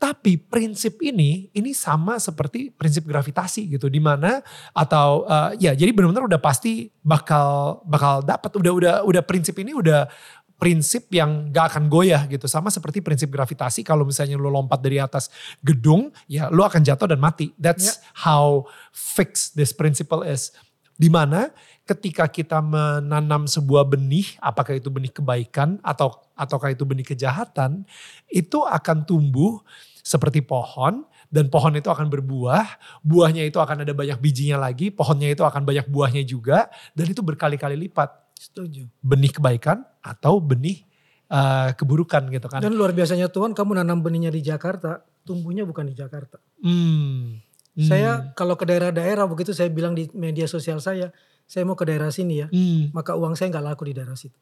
[0.00, 4.40] tapi prinsip ini ini sama seperti prinsip gravitasi gitu di mana
[4.72, 9.76] atau uh, ya jadi benar-benar udah pasti bakal bakal dapat udah udah udah prinsip ini
[9.76, 10.08] udah
[10.56, 12.44] prinsip yang gak akan goyah gitu.
[12.44, 15.32] Sama seperti prinsip gravitasi kalau misalnya lo lompat dari atas
[15.64, 17.52] gedung ya lo akan jatuh dan mati.
[17.56, 20.52] That's how fixed this principle is.
[21.00, 21.48] Di mana
[21.88, 27.88] ketika kita menanam sebuah benih apakah itu benih kebaikan atau ataukah itu benih kejahatan
[28.28, 29.64] itu akan tumbuh
[30.00, 32.66] seperti pohon dan pohon itu akan berbuah,
[33.06, 37.22] buahnya itu akan ada banyak bijinya lagi, pohonnya itu akan banyak buahnya juga dan itu
[37.22, 38.88] berkali-kali lipat Setuju.
[39.00, 40.82] benih kebaikan atau benih
[41.30, 42.60] uh, keburukan gitu kan.
[42.60, 46.42] Dan luar biasanya Tuhan kamu nanam benihnya di Jakarta, tumbuhnya bukan di Jakarta.
[46.60, 47.38] Hmm.
[47.70, 47.86] Hmm.
[47.86, 51.14] Saya kalau ke daerah-daerah begitu saya bilang di media sosial saya,
[51.46, 52.90] saya mau ke daerah sini ya, Hmm.
[52.90, 54.36] maka uang saya nggak laku di daerah situ.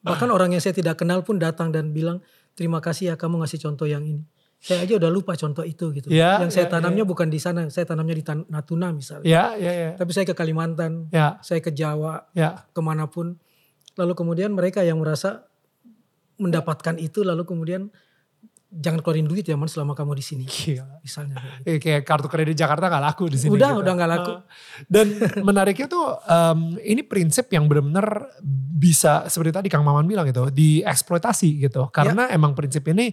[0.00, 2.24] Bahkan orang yang saya tidak kenal pun datang dan bilang,
[2.60, 4.20] terima kasih ya kamu ngasih contoh yang ini.
[4.60, 6.12] Saya aja udah lupa contoh itu gitu.
[6.12, 9.24] Ya, yang saya ya, tanamnya bukan di sana, saya tanamnya di Tan- Natuna misalnya.
[9.24, 9.90] Ya, ya, ya.
[9.96, 12.68] Tapi saya ke Kalimantan, Ya, saya ke Jawa, ya.
[12.68, 13.40] ke mana pun.
[13.96, 15.48] Lalu kemudian mereka yang merasa
[16.36, 17.88] mendapatkan itu lalu kemudian
[18.70, 20.44] jangan keluarin duit ya man selama kamu di sini.
[20.46, 21.02] Gila.
[21.02, 21.42] Misalnya.
[21.42, 21.66] gitu.
[21.66, 23.50] Eh, kayak kartu kredit Jakarta gak laku di sini.
[23.50, 23.82] Udah, gitu.
[23.82, 24.32] udah gak laku.
[24.32, 24.40] Uh,
[24.86, 25.06] Dan
[25.42, 28.30] menariknya tuh um, ini prinsip yang benar-benar
[28.80, 31.90] bisa seperti tadi Kang Maman bilang gitu, dieksploitasi gitu.
[31.90, 33.10] Karena emang prinsip ini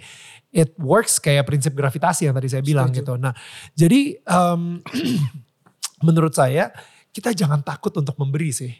[0.54, 3.02] it works kayak prinsip gravitasi yang tadi saya bilang Setuju.
[3.02, 3.14] gitu.
[3.18, 3.34] Nah,
[3.74, 4.78] jadi um,
[6.08, 6.70] menurut saya
[7.10, 8.74] kita jangan takut untuk memberi sih.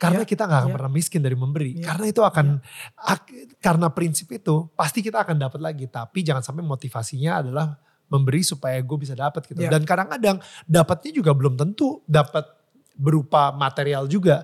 [0.00, 0.76] Karena Ya, kita gak akan ya.
[0.80, 1.76] pernah miskin dari memberi.
[1.76, 2.56] Ya, Karena itu akan,
[2.96, 5.84] ak- karena prinsip itu pasti kita akan dapat lagi.
[5.92, 7.76] Tapi jangan sampai motivasinya adalah
[8.08, 9.60] memberi supaya gue bisa dapat gitu.
[9.60, 9.68] Ya.
[9.68, 12.48] Dan kadang-kadang dapatnya juga belum tentu dapat
[12.96, 14.42] berupa material juga.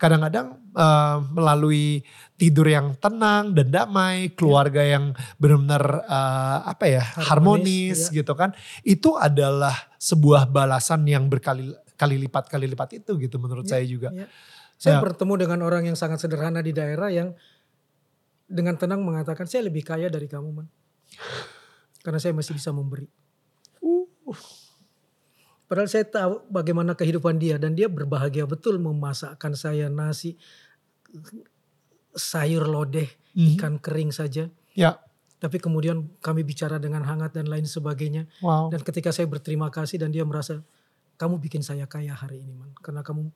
[0.00, 2.00] Kadang-kadang eh, melalui
[2.34, 8.56] tidur yang tenang dan damai, keluarga yang benar-benar eh, apa ya harmonis, Harmonis, gitu kan.
[8.80, 14.10] Itu adalah sebuah balasan yang berkali kali lipat kali lipat itu gitu menurut saya juga.
[14.10, 14.26] Ya.
[14.84, 15.02] Saya Ya.
[15.02, 17.32] bertemu dengan orang yang sangat sederhana di daerah yang
[18.44, 20.68] dengan tenang mengatakan saya lebih kaya dari kamu man.
[22.04, 23.08] Karena saya masih bisa memberi.
[25.64, 30.36] Padahal saya tahu bagaimana kehidupan dia dan dia berbahagia betul memasakkan saya nasi,
[32.12, 33.56] sayur lodeh, Mhm.
[33.56, 34.52] ikan kering saja.
[34.76, 35.00] Ya,
[35.34, 38.24] Tapi kemudian kami bicara dengan hangat dan lain sebagainya.
[38.40, 38.68] wow.
[38.68, 40.64] Dan ketika saya berterima kasih dan dia merasa
[41.16, 42.72] kamu bikin saya kaya hari ini man.
[42.80, 43.28] Karena kamu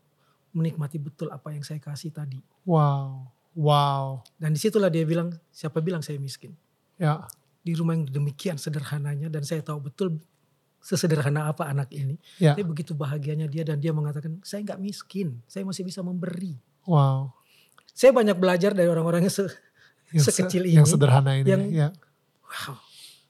[0.51, 2.41] menikmati betul apa yang saya kasih tadi.
[2.65, 3.29] Wow.
[3.53, 4.23] Wow.
[4.35, 6.55] Dan di situlah dia bilang, siapa bilang saya miskin?
[6.95, 7.27] Ya.
[7.59, 10.19] Di rumah yang demikian sederhananya dan saya tahu betul
[10.79, 12.17] sesederhana apa anak ini.
[12.39, 12.55] Ya.
[12.55, 16.55] Tapi begitu bahagianya dia dan dia mengatakan, saya nggak miskin, saya masih bisa memberi.
[16.87, 17.35] Wow.
[17.91, 19.51] Saya banyak belajar dari orang-orang yang se-
[20.09, 20.93] Yang se- sekecil Yang ini.
[20.95, 21.47] sederhana ini.
[21.47, 21.89] yang- ya.
[22.41, 22.79] wow.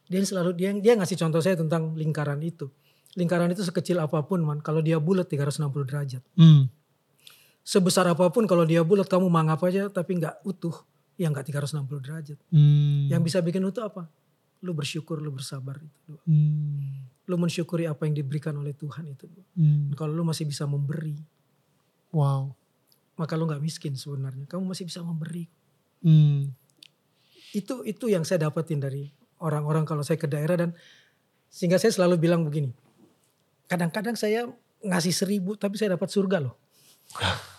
[0.07, 2.69] Dia selalu dia dia ngasih contoh saya tentang lingkaran itu.
[3.13, 6.23] Lingkaran itu sekecil apa pun man, kalau dia bulat 360 derajat.
[6.33, 6.69] Hmm.
[7.69, 10.73] Sebesar apa pun kalau dia bulat kamu mangap aja tapi nggak utuh,
[11.21, 12.39] ya nggak 360 derajat.
[12.49, 13.13] Hmm.
[13.13, 14.09] Yang bisa bikin utuh apa?
[14.65, 16.17] Lu bersyukur, lu bersabar itu.
[16.25, 17.05] Hmm.
[17.29, 19.29] Lu mensyukuri apa yang diberikan oleh Tuhan itu.
[19.53, 19.93] Hmm.
[19.93, 21.21] Kalau lu masih bisa memberi,
[22.09, 22.57] Wow.
[23.21, 24.49] maka lu nggak miskin sebenarnya.
[24.49, 25.45] Kamu masih bisa memberi.
[26.01, 26.49] Hmm.
[27.53, 29.13] Itu itu yang saya dapetin dari
[29.45, 30.73] orang-orang kalau saya ke daerah dan
[31.53, 32.73] sehingga saya selalu bilang begini.
[33.69, 34.49] Kadang-kadang saya
[34.81, 36.57] ngasih seribu tapi saya dapat surga loh.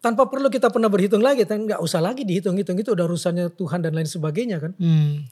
[0.00, 3.80] Tanpa perlu kita pernah berhitung lagi, kan nggak usah lagi dihitung-hitung itu udah urusannya Tuhan
[3.80, 4.72] dan lain sebagainya kan.
[4.76, 5.28] Hmm.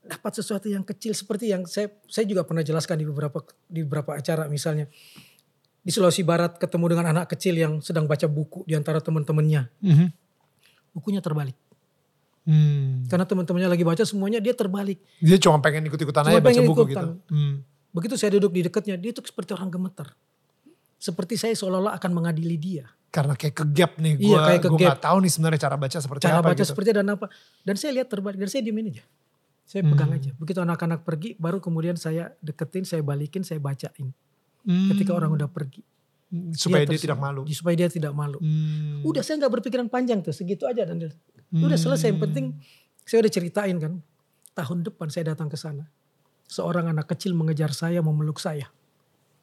[0.00, 4.18] dapat sesuatu yang kecil seperti yang saya saya juga pernah jelaskan di beberapa di beberapa
[4.18, 4.90] acara misalnya
[5.78, 10.06] di Sulawesi Barat ketemu dengan anak kecil yang sedang baca buku di antara teman-temannya Mhm.
[10.90, 11.54] bukunya terbalik
[12.42, 13.06] Hmm.
[13.06, 17.06] karena teman-temannya lagi baca semuanya dia terbalik Dia cuma pengen ikut-ikutan aja baca buku ikutan.
[17.14, 17.30] gitu.
[17.30, 17.54] Hmm.
[17.92, 20.10] begitu saya duduk di dekatnya dia tuh seperti orang gemeter
[20.96, 24.14] seperti saya seolah-olah akan mengadili dia Karena kayak kegap nih.
[24.16, 26.70] Gue Iya, gue gak tahu nih sebenarnya cara baca seperti cara apa baca gitu.
[26.70, 27.26] seperti dan apa
[27.60, 29.02] dan saya lihat terbalik dan saya diemin aja
[29.62, 29.90] saya Hmm.
[29.92, 34.14] pegang aja begitu anak-anak pergi baru kemudian saya deketin saya balikin saya bacain
[34.62, 34.88] Hmm.
[34.90, 35.82] ketika orang udah pergi
[36.26, 37.42] Hmm, Supaya dia, terus- tidak malu.
[37.48, 39.02] supaya dia tidak malu Hmm.
[39.02, 41.10] Udah saya nggak berpikiran panjang tuh, segitu aja dan dia-
[41.52, 42.06] udah selesai.
[42.08, 42.44] Yang penting
[43.02, 43.92] saya udah ceritain kan,
[44.52, 45.90] tahun depan saya datang ke sana.
[46.46, 48.70] Seorang anak kecil mengejar saya, memeluk saya,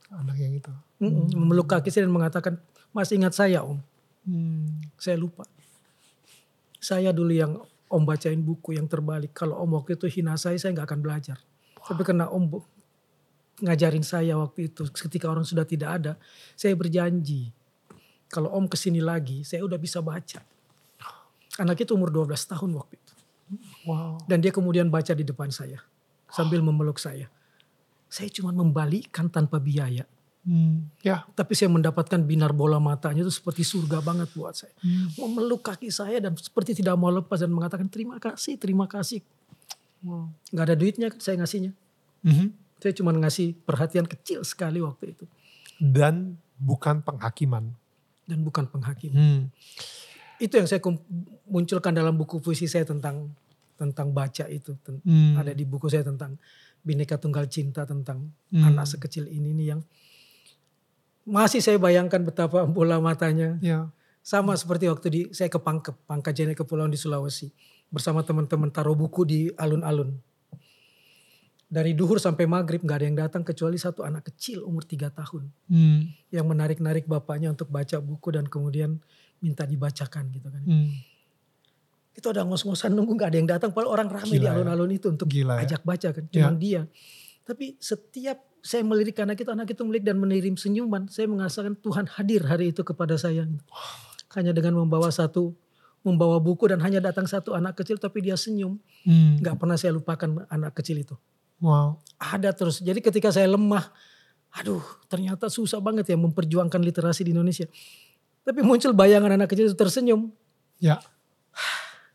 [0.09, 0.72] Anak yang itu.
[0.99, 2.63] Mm-mm, memeluk kaki saya dan mengatakan,
[2.98, 3.78] masih ingat saya om?
[4.26, 4.82] Hmm.
[4.98, 5.45] Saya lupa.
[6.82, 9.38] Saya dulu yang om bacain buku yang terbalik.
[9.38, 11.38] Kalau om waktu itu hina saya, saya nggak akan belajar.
[11.86, 12.50] Tapi karena om
[13.62, 16.14] ngajarin saya waktu itu, ketika orang sudah tidak ada,
[16.58, 17.54] saya berjanji.
[18.28, 20.41] Kalau om ke sini lagi, saya udah bisa baca.
[21.58, 23.14] Anak itu umur 12 tahun waktu itu.
[23.88, 24.20] Wow.
[24.28, 25.80] Dan dia kemudian baca di depan saya.
[26.28, 27.32] Sambil memeluk saya.
[28.12, 30.04] Saya cuma membalikkan tanpa biaya.
[30.48, 30.88] Hmm.
[31.04, 31.28] Ya.
[31.36, 34.72] Tapi saya mendapatkan binar bola matanya itu seperti surga banget buat saya.
[34.80, 35.12] Hmm.
[35.20, 39.20] Memeluk kaki saya dan seperti tidak mau lepas dan mengatakan terima kasih, terima kasih.
[40.08, 40.32] Wow.
[40.56, 41.76] Gak ada duitnya kan saya ngasihnya.
[42.24, 42.48] Mhm.
[42.80, 45.26] Saya cuma ngasih perhatian kecil sekali waktu itu.
[45.84, 47.76] Dan bukan penghakiman.
[48.24, 49.12] Dan bukan penghakim.
[49.12, 49.41] Hmm.
[50.39, 50.80] Itu yang saya
[51.50, 53.36] munculkan dalam buku puisi saya tentang
[53.76, 54.80] tentang baca itu.
[55.04, 55.36] Hmm.
[55.36, 56.39] Ada di buku saya tentang
[56.82, 58.64] Bineka Tunggal Cinta tentang Hmm.
[58.64, 59.82] anak sekecil ini nih yang
[61.28, 63.91] masih saya bayangkan betapa bola matanya Ya.
[64.21, 67.51] sama seperti waktu di saya ke Pangkep, Pangkajene Kepulauan di Sulawesi
[67.88, 70.15] bersama teman-teman taruh buku di alun-alun.
[71.67, 75.51] Dari duhur sampai maghrib nggak ada yang datang kecuali satu anak kecil umur 3 tahun
[75.67, 76.07] Hmm.
[76.30, 79.03] yang menarik-narik bapaknya untuk baca buku dan kemudian
[79.38, 80.63] minta dibacakan gitu kan.
[80.63, 80.95] Hmm.
[82.11, 84.55] Itu ada ngos-ngosan nunggu nggak ada yang datang padahal orang ramai di ya.
[84.55, 85.67] alun-alun itu untuk Gila ya.
[85.67, 86.23] ajak baca kan.
[86.25, 86.59] Cuman Ya.
[86.59, 86.82] dia.
[87.43, 91.08] Tapi setiap saya melirik anak itu, anak itu melirik dan menirim senyuman.
[91.08, 93.47] Saya merasakan Tuhan hadir hari itu kepada saya.
[94.36, 95.55] Hanya dengan membawa satu
[96.05, 98.80] membawa buku dan hanya datang satu anak kecil tapi dia senyum.
[99.03, 99.39] Hmm.
[99.43, 101.16] Nggak pernah saya lupakan anak kecil itu.
[101.60, 101.99] Wow.
[102.16, 102.80] Ada terus.
[102.80, 103.91] Jadi ketika saya lemah,
[104.55, 107.68] aduh ternyata susah banget ya memperjuangkan literasi di Indonesia.
[108.47, 110.32] Tapi muncul bayangan anak kecil itu tersenyum,
[110.80, 111.01] Ya.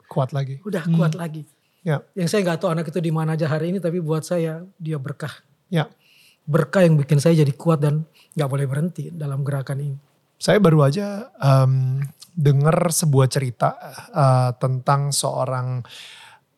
[0.09, 0.61] Kuat lagi.
[0.65, 0.97] udah Hmm.
[0.97, 1.45] kuat lagi.
[1.83, 2.01] Ya.
[2.15, 4.97] Yang saya nggak tahu anak itu di mana aja hari ini, tapi buat saya dia
[4.97, 5.33] berkah.
[5.73, 5.91] Ya.
[6.43, 9.99] Berkah yang bikin saya jadi kuat dan nggak boleh berhenti dalam gerakan ini.
[10.43, 12.03] Saya baru aja um,
[12.35, 13.79] dengar sebuah cerita
[14.11, 15.87] uh, tentang seorang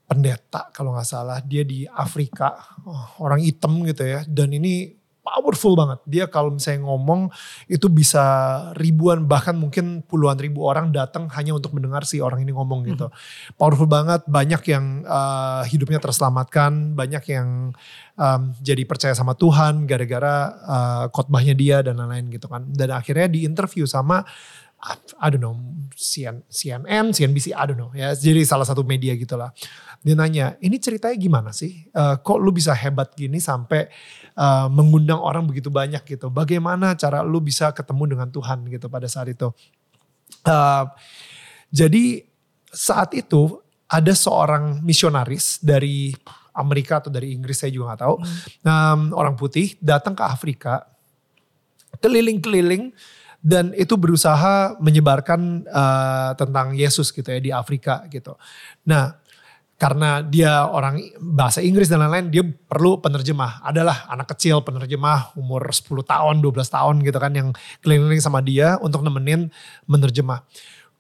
[0.05, 2.55] pendeta kalau nggak salah dia di Afrika
[2.85, 4.93] oh, orang hitam gitu ya dan ini
[5.25, 5.99] powerful banget.
[6.05, 7.33] Dia kalau misalnya ngomong
[7.67, 8.23] itu bisa
[8.77, 13.09] ribuan bahkan mungkin puluhan ribu orang datang hanya untuk mendengar si orang ini ngomong gitu.
[13.57, 17.73] Powerful banget banyak yang uh, hidupnya terselamatkan banyak yang
[18.21, 22.69] um, jadi percaya sama Tuhan gara-gara uh, khotbahnya dia dan lain-lain gitu kan.
[22.69, 24.23] Dan akhirnya di interview sama
[25.17, 25.57] I don't know
[25.97, 28.13] CN, CNN, CNBC, I don't know ya.
[28.13, 29.51] Jadi salah satu media gitulah.
[30.05, 31.89] Dia nanya, ini ceritanya gimana sih?
[31.89, 33.89] Eh, kok lu bisa hebat gini sampai
[34.37, 36.29] eh, mengundang orang begitu banyak gitu?
[36.29, 39.49] Bagaimana cara lu bisa ketemu dengan Tuhan gitu pada saat itu?
[40.45, 40.85] Eh,
[41.73, 42.29] jadi
[42.69, 46.13] saat itu ada seorang misionaris dari
[46.55, 48.17] Amerika atau dari Inggris saya juga nggak tahu,
[48.63, 50.87] Em, orang putih datang ke Afrika,
[51.99, 52.95] keliling-keliling
[53.45, 58.41] dan itu berusaha menyebarkan eh, tentang Yesus gitu ya di Afrika gitu.
[58.89, 59.21] Nah,
[59.75, 63.61] karena dia orang bahasa Inggris dan lain-lain, dia perlu penerjemah.
[63.61, 67.49] Adalah anak kecil penerjemah umur 10 tahun, 12 tahun gitu kan yang
[67.85, 69.53] keliling sama dia untuk nemenin
[69.85, 70.41] menerjemah.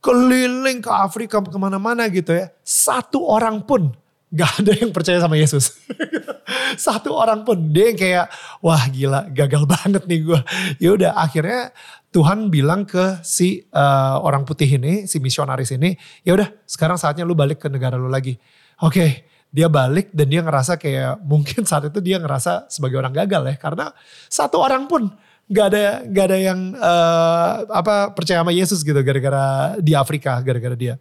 [0.04, 2.52] Keliling ke Afrika ke mana-mana gitu ya.
[2.60, 3.96] Satu orang pun
[4.34, 5.80] gak ada yang percaya sama Yesus.
[6.84, 8.26] Satu orang pun dia yang kayak
[8.58, 10.40] wah gila gagal banget nih gue.
[10.82, 11.70] Ya udah akhirnya
[12.14, 17.26] Tuhan bilang ke si eh, orang putih ini, si misionaris ini, ya udah sekarang saatnya
[17.26, 18.38] lu balik ke negara lu lagi.
[18.78, 23.42] Oke, dia balik dan dia ngerasa kayak mungkin saat itu dia ngerasa sebagai orang gagal
[23.50, 23.86] ya karena
[24.30, 25.10] satu orang pun
[25.44, 30.78] nggak ada nggak ada yang eh, apa percaya sama Yesus gitu gara-gara di Afrika gara-gara
[30.78, 30.94] dia.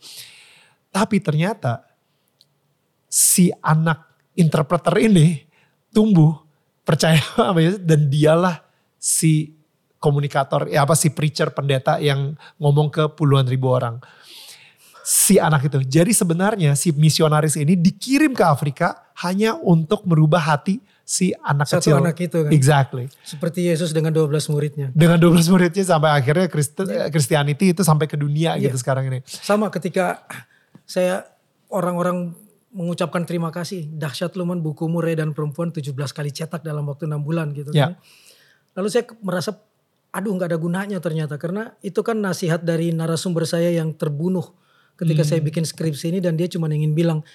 [0.89, 1.85] Tapi ternyata
[3.05, 5.45] si anak interpreter ini
[5.93, 6.41] tumbuh
[6.81, 8.65] percaya sama Yesus dan dialah
[8.97, 9.61] si
[10.03, 14.03] komunikator ya apa si preacher pendeta yang ngomong ke puluhan ribu orang
[15.03, 20.79] si anak itu jadi sebenarnya si misionaris ini dikirim ke Afrika hanya untuk merubah hati
[21.03, 22.51] si anak Satu kecil anak itu kan.
[22.51, 24.87] exactly Seperti Yesus dengan 12 muridnya.
[24.91, 29.67] dengan 12 muridnya sampai akhirnya Kristen, Christianity itu sampai ke dunia gitu sekarang ini Sama
[29.67, 30.23] ketika
[30.83, 31.27] saya
[31.67, 32.31] orang-orang
[32.69, 33.85] mengucapkan terima kasih.
[33.85, 37.93] Dahsyat luman bukumu Ray dan Perempuan 17 kali cetak dalam waktu 6 bulan gitu Ya.
[37.93, 38.01] kan.
[38.73, 39.53] Lalu saya merasa
[40.13, 44.53] aduh nggak ada gunanya ternyata karena itu kan nasihat dari narasumber saya yang terbunuh
[44.93, 47.25] ketika saya bikin skripsi ini dan dia cuma ingin bilang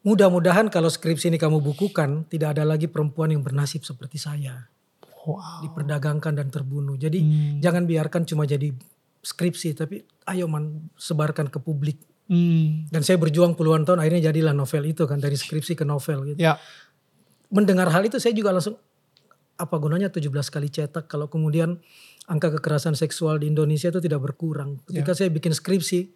[0.00, 4.72] mudah-mudahan kalau skripsi ini kamu bukukan tidak ada lagi perempuan yang bernasib seperti saya
[5.28, 6.94] wow diperdagangkan dan terbunuh.
[6.94, 7.58] Jadi Hmm.
[7.58, 8.70] jangan biarkan cuma jadi
[9.26, 11.98] skripsi tapi ayo man sebarkan ke publik.
[12.30, 12.86] Hmm.
[12.90, 16.38] Dan saya berjuang puluhan tahun akhirnya jadilah novel itu kan dari skripsi ke novel gitu.
[16.38, 16.54] ya
[17.50, 18.78] Mendengar hal itu saya juga langsung
[19.56, 21.80] apa gunanya 17 kali cetak kalau kemudian
[22.28, 24.80] angka kekerasan seksual di Indonesia itu tidak berkurang.
[24.84, 26.12] Ketika saya bikin skripsi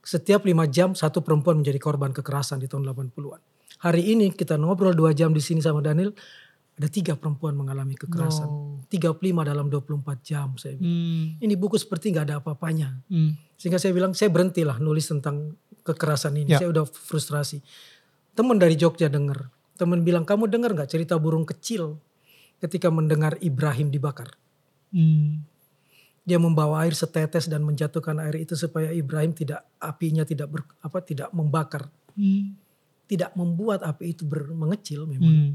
[0.00, 3.40] setiap lima jam satu perempuan menjadi korban kekerasan di tahun 80-an.
[3.84, 6.12] Hari ini kita ngobrol dua jam di sini sama Daniel
[6.80, 8.48] ada tiga perempuan mengalami kekerasan.
[8.48, 8.80] No.
[8.88, 10.96] 35 dalam 24 jam saya bilang.
[10.96, 11.44] Hmm.
[11.44, 13.04] Ini buku seperti nggak ada apa-apanya.
[13.12, 13.36] Hmm.
[13.60, 16.56] Sehingga saya bilang saya berhentilah nulis tentang kekerasan ini.
[16.56, 16.64] Ya.
[16.64, 17.60] Saya udah frustrasi.
[18.32, 19.52] Teman dari Jogja denger.
[19.76, 22.00] Teman bilang kamu dengar nggak cerita burung kecil
[22.60, 24.36] ketika mendengar Ibrahim dibakar.
[24.92, 25.42] Hmm.
[26.22, 31.00] Dia membawa air setetes dan menjatuhkan air itu supaya Ibrahim tidak apinya tidak ber, apa
[31.00, 32.54] tidak membakar, Hmm.
[33.08, 35.32] tidak membuat api itu ber, mengecil memang.
[35.32, 35.52] Hmm.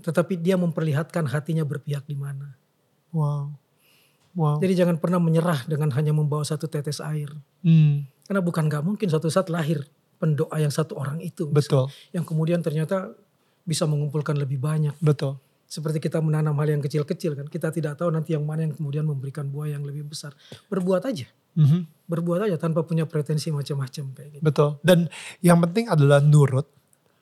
[0.00, 2.54] Tetapi dia memperlihatkan hatinya berpihak di mana.
[3.10, 3.54] Wow.
[4.34, 4.58] Wow.
[4.58, 7.30] Jadi jangan pernah menyerah dengan hanya membawa satu tetes air.
[7.62, 8.06] Hmm.
[8.26, 9.86] Karena bukan nggak mungkin suatu saat lahir
[10.18, 11.46] pendoa yang satu orang itu.
[11.52, 11.92] Betul.
[12.10, 13.14] Yang kemudian ternyata
[13.62, 14.96] bisa mengumpulkan lebih banyak.
[14.98, 15.38] Betul.
[15.64, 17.46] Seperti kita menanam hal yang kecil-kecil kan.
[17.50, 20.36] Kita tidak tahu nanti yang mana yang kemudian memberikan buah yang lebih besar.
[20.70, 21.26] Berbuat aja.
[21.54, 22.06] Mhm.
[22.06, 24.42] Berbuat aja tanpa punya pretensi macam-macam kayak gitu.
[24.42, 24.68] Betul.
[24.84, 25.08] Dan
[25.40, 26.68] yang penting adalah nurut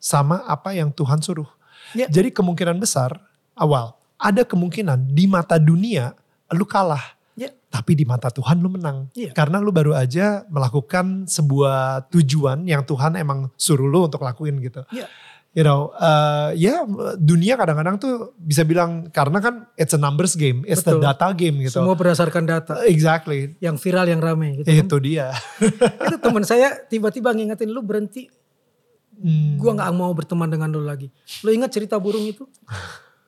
[0.02, 1.48] sama apa yang Tuhan suruh.
[1.94, 2.08] Ya.
[2.10, 3.14] Jadi kemungkinan besar
[3.54, 6.14] awal ada kemungkinan di mata dunia
[6.54, 7.18] lu kalah.
[7.32, 7.48] Ya.
[7.72, 9.08] Tapi di mata Tuhan lu menang.
[9.16, 9.32] Iya.
[9.32, 14.84] Karena lu baru aja melakukan sebuah tujuan yang Tuhan emang suruh lu untuk lakuin gitu.
[14.92, 15.08] Ya.
[15.52, 16.88] You know, uh, ya
[17.20, 21.04] dunia kadang-kadang tuh bisa bilang karena kan it's a numbers game, it's Betul.
[21.04, 21.84] the data game gitu.
[21.84, 22.80] Semua berdasarkan data.
[22.88, 23.60] Exactly.
[23.60, 24.72] Yang viral yang rame gitu.
[24.72, 24.80] kan.
[24.80, 25.28] Itu dia.
[26.08, 28.32] itu teman saya tiba-tiba ngingetin lu berhenti.
[29.20, 29.60] Hmm.
[29.60, 31.12] Gua nggak mau berteman dengan lu lagi.
[31.44, 32.48] Lu ingat cerita burung itu?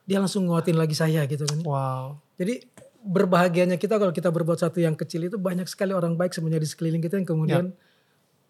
[0.09, 1.61] Dia langsung nguatin lagi saya gitu kan.
[1.61, 2.25] Wow.
[2.41, 2.64] Jadi
[3.05, 6.70] berbahagianya kita kalau kita berbuat satu yang kecil itu banyak sekali orang baik sebenarnya di
[6.72, 7.64] sekeliling kita yang kemudian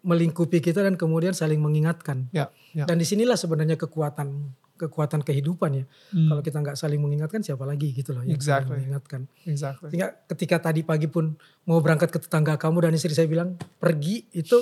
[0.05, 2.29] melingkupi kita dan kemudian saling mengingatkan.
[2.29, 2.85] Ya, ya.
[2.85, 5.85] Dan di sinilah sebenarnya kekuatan kekuatan kehidupan ya.
[6.11, 6.29] Hmm.
[6.29, 8.75] Kalau kita nggak saling mengingatkan siapa lagi gitu loh yang saling Exactly.
[8.77, 9.21] mengingatkan.
[9.43, 9.87] Exactly.
[9.89, 11.33] Sehingga ketika tadi pagi pun
[11.63, 14.59] mau berangkat ke tetangga kamu dan istri saya bilang pergi itu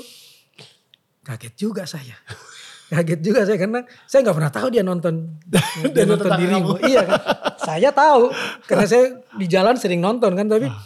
[1.24, 2.14] kaget juga saya.
[2.94, 5.34] kaget juga saya karena saya nggak pernah tahu dia nonton
[5.96, 6.78] dia nonton dirimu.
[6.78, 6.86] kamu.
[6.86, 7.20] Iya kan.
[7.74, 8.30] saya tahu
[8.64, 10.78] karena saya di jalan sering nonton kan tapi Ah.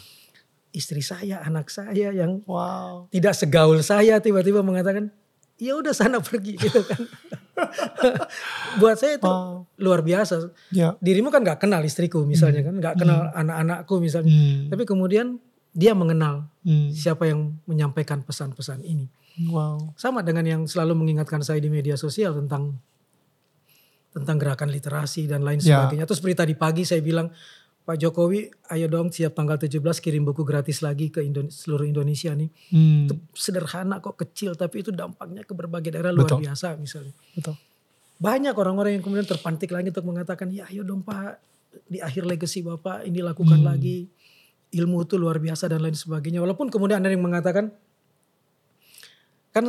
[0.77, 3.09] Istri saya, anak saya yang Wow.
[3.09, 5.09] tidak segaul saya tiba-tiba mengatakan
[5.57, 7.01] ya udah sana pergi gitu kan.
[8.79, 9.65] Buat saya itu Wow.
[9.75, 10.53] luar biasa.
[10.69, 10.93] Ya.
[10.99, 14.29] Dirimu kan nggak kenal istriku misalnya kan, nggak kenal anak-anakku misalnya.
[14.29, 14.69] Hmm.
[14.69, 15.41] Tapi kemudian
[15.73, 16.89] dia mengenal Hmm.
[16.89, 19.09] siapa yang menyampaikan pesan-pesan ini.
[19.49, 19.93] Wow.
[19.93, 22.77] Sama dengan yang selalu mengingatkan saya di media sosial tentang
[24.09, 25.85] tentang gerakan literasi dan lain Ya.
[25.85, 26.09] sebagainya.
[26.09, 27.29] Terus berita di pagi saya bilang,
[27.87, 32.35] Pak Jokowi ayo dong siap tanggal 17 kirim buku gratis lagi ke Indo- seluruh Indonesia
[32.35, 32.51] nih.
[32.67, 33.07] Hmm.
[33.07, 36.43] Itu sederhana kok kecil tapi itu dampaknya ke berbagai daerah luar Betul.
[36.43, 37.15] biasa misalnya.
[37.31, 37.55] Betul.
[38.19, 41.39] Banyak orang-orang yang kemudian terpantik lagi untuk mengatakan, ya ayo dong Pak
[41.85, 43.71] di akhir legasi Bapak ini lakukan Hmm.
[43.71, 44.03] lagi.
[44.67, 46.43] Ilmu itu luar biasa dan lain sebagainya.
[46.43, 47.71] Walaupun kemudian ada yang mengatakan,
[49.49, 49.63] kan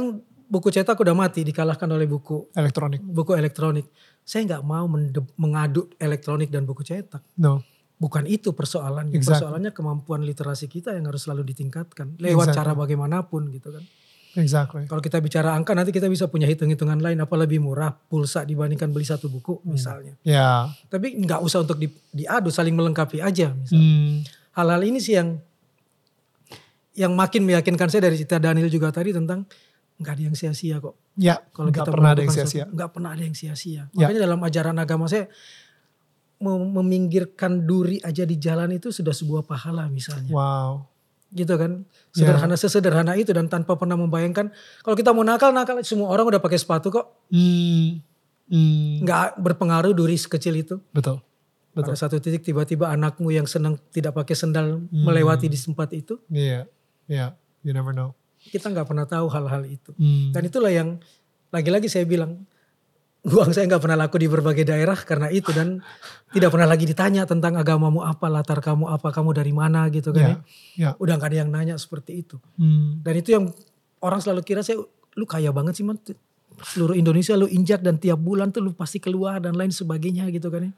[0.45, 2.99] buku cetak udah mati dikalahkan oleh buku Elektronik.
[3.01, 3.87] buku elektronik.
[4.21, 7.23] Saya nggak mau mende- mengadu elektronik dan buku cetak.
[7.39, 7.63] No.
[7.99, 9.11] Bukan itu persoalannya.
[9.11, 9.43] Exactly.
[9.43, 12.15] Persoalannya kemampuan literasi kita yang harus selalu ditingkatkan.
[12.23, 12.59] Lewat Exactly.
[12.63, 13.83] cara bagaimanapun gitu kan.
[14.39, 14.87] Exactly.
[14.87, 17.19] Kalau kita bicara angka nanti kita bisa punya hitung-hitungan lain.
[17.19, 20.15] Apa lebih murah pulsa dibandingkan beli satu buku misalnya.
[20.23, 20.71] Ya.
[20.87, 23.83] Tapi nggak usah untuk di- diadu saling melengkapi aja misalnya.
[23.83, 24.15] Hmm.
[24.55, 25.43] Hal-hal ini sih yang
[26.95, 29.43] yang makin meyakinkan saya dari cerita Daniel juga tadi tentang
[29.99, 30.95] nggak ada yang sia-sia kok.
[31.19, 31.43] Ya.
[31.51, 32.71] Kalau kita pernah ada yang sia-sia.
[32.71, 33.91] nggak pernah ada yang sia-sia.
[33.91, 34.07] Ya.
[34.07, 35.27] Makanya dalam ajaran agama saya
[36.39, 40.31] meminggirkan duri aja di jalan itu sudah sebuah pahala misalnya.
[40.31, 40.87] Wow.
[41.35, 41.85] Gitu kan.
[42.15, 42.25] Ya.
[42.25, 46.41] Sederhana sesederhana itu dan tanpa pernah membayangkan kalau kita mau nakal nakal semua orang udah
[46.41, 47.07] pakai sepatu kok.
[47.29, 48.01] Hmm.
[48.49, 49.05] Hmm.
[49.05, 50.81] nggak berpengaruh duri sekecil itu.
[50.97, 51.21] Betul.
[51.77, 51.93] Betul.
[51.93, 55.05] Pada satu titik tiba-tiba anakmu yang senang tidak pakai sendal Hmm.
[55.05, 56.17] melewati di tempat itu.
[56.33, 56.65] Iya.
[57.11, 57.37] Iya.
[57.61, 58.17] You never know.
[58.41, 59.93] Kita nggak pernah tahu hal-hal itu.
[60.01, 60.33] Hmm.
[60.33, 60.97] Dan itulah yang
[61.53, 62.49] lagi-lagi saya bilang
[63.29, 65.81] uang saya nggak pernah laku di berbagai daerah karena itu dan
[66.33, 70.21] tidak pernah lagi ditanya tentang agamamu apa, latar kamu apa, kamu dari mana gitu kan
[70.21, 70.29] Ya.
[70.29, 70.37] ya.
[70.77, 70.91] Ya.
[71.01, 72.37] Udah nggak ada yang nanya seperti itu.
[72.57, 73.01] Hmm.
[73.01, 73.45] Dan itu yang
[74.01, 74.81] orang selalu kira saya
[75.17, 75.97] lu kaya banget sih man.
[76.59, 80.51] Seluruh Indonesia lu injak dan tiap bulan tuh lu pasti keluar dan lain sebagainya gitu
[80.51, 80.73] kan ya.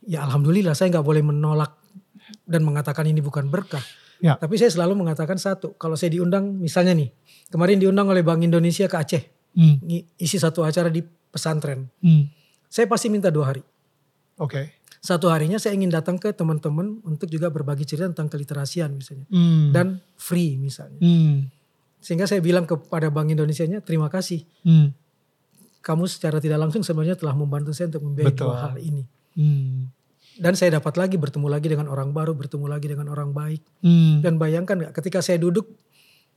[0.00, 1.76] Ya alhamdulillah saya nggak boleh menolak
[2.48, 3.82] dan mengatakan ini bukan berkah.
[4.20, 4.36] Ya.
[4.36, 7.08] Tapi saya selalu mengatakan satu, kalau saya diundang misalnya nih,
[7.48, 9.82] kemarin diundang oleh Bank Indonesia ke Aceh, Hmm.
[10.16, 11.90] isi satu acara di pesantren.
[12.02, 12.30] Hmm.
[12.70, 13.62] Saya pasti minta dua hari.
[14.38, 14.78] Oke.
[15.00, 19.26] Satu harinya saya ingin datang ke teman-teman untuk juga berbagi cerita tentang keliterasian misalnya.
[19.32, 19.72] Hmm.
[19.72, 21.00] Dan free misalnya.
[21.00, 21.48] Hmm.
[22.00, 24.44] Sehingga saya bilang kepada Bank Indonesia-nya, terima kasih.
[24.64, 24.92] Hmm.
[25.80, 28.44] Kamu secara tidak langsung sebenarnya telah membantu saya untuk membiayai Betul.
[28.52, 29.04] dua hal ini.
[29.36, 29.88] Hmm.
[30.40, 33.60] Dan saya dapat lagi bertemu lagi dengan orang baru, bertemu lagi dengan orang baik.
[33.84, 34.24] Hmm.
[34.24, 35.68] Dan bayangkan nggak ketika saya duduk,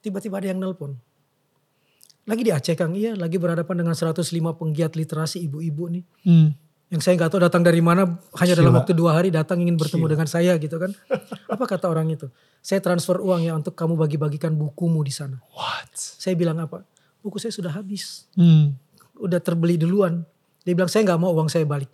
[0.03, 0.99] tiba-tiba ada yang nelpon.
[2.24, 4.24] Lagi di Aceh Kang, iya lagi berhadapan dengan 105
[4.55, 6.03] penggiat literasi ibu-ibu nih.
[6.24, 6.55] Hmm.
[6.88, 8.05] Yang saya nggak tahu datang dari mana,
[8.38, 8.80] hanya dalam Gila.
[8.86, 10.93] waktu dua hari datang ingin bertemu dengan saya gitu kan.
[11.49, 12.30] Apa kata orang itu?
[12.63, 15.41] Saya transfer uang ya untuk kamu bagi-bagikan bukumu di sana.
[15.51, 15.89] What?
[15.97, 16.86] Saya bilang apa?
[17.19, 18.78] Buku saya sudah habis, Hmm.
[19.19, 20.24] udah terbeli duluan.
[20.63, 21.89] Dia bilang saya nggak mau uang saya balik.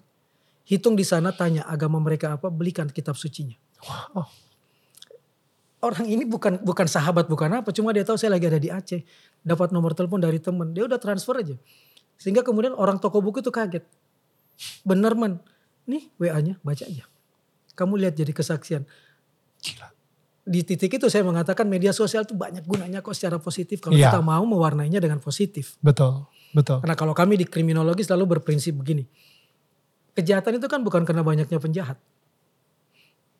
[0.68, 3.58] Hitung di sana tanya agama mereka apa, belikan kitab sucinya.
[3.82, 4.30] Wow.
[5.80, 9.02] Orang ini bukan bukan sahabat bukan apa cuma dia tahu saya lagi ada di Aceh.
[9.40, 10.76] Dapat nomor telepon dari teman.
[10.76, 11.56] Dia udah transfer aja.
[12.20, 13.84] Sehingga kemudian orang toko buku itu kaget.
[14.84, 15.40] Bener man.
[15.88, 17.08] Nih WA-nya baca aja.
[17.80, 18.84] Kamu lihat jadi kesaksian.
[19.60, 19.90] Gila.
[20.50, 23.86] di titik itu saya mengatakan media sosial itu banyak gunanya kok secara positif.
[23.86, 24.10] Kalau Iya.
[24.10, 25.78] kita mau mewarnainya dengan positif.
[25.78, 26.26] Betul.
[26.50, 26.82] Betul.
[26.82, 29.06] karena kalau kami di kriminologi selalu berprinsip begini.
[30.18, 32.02] Kejahatan itu kan bukan karena banyaknya penjahat.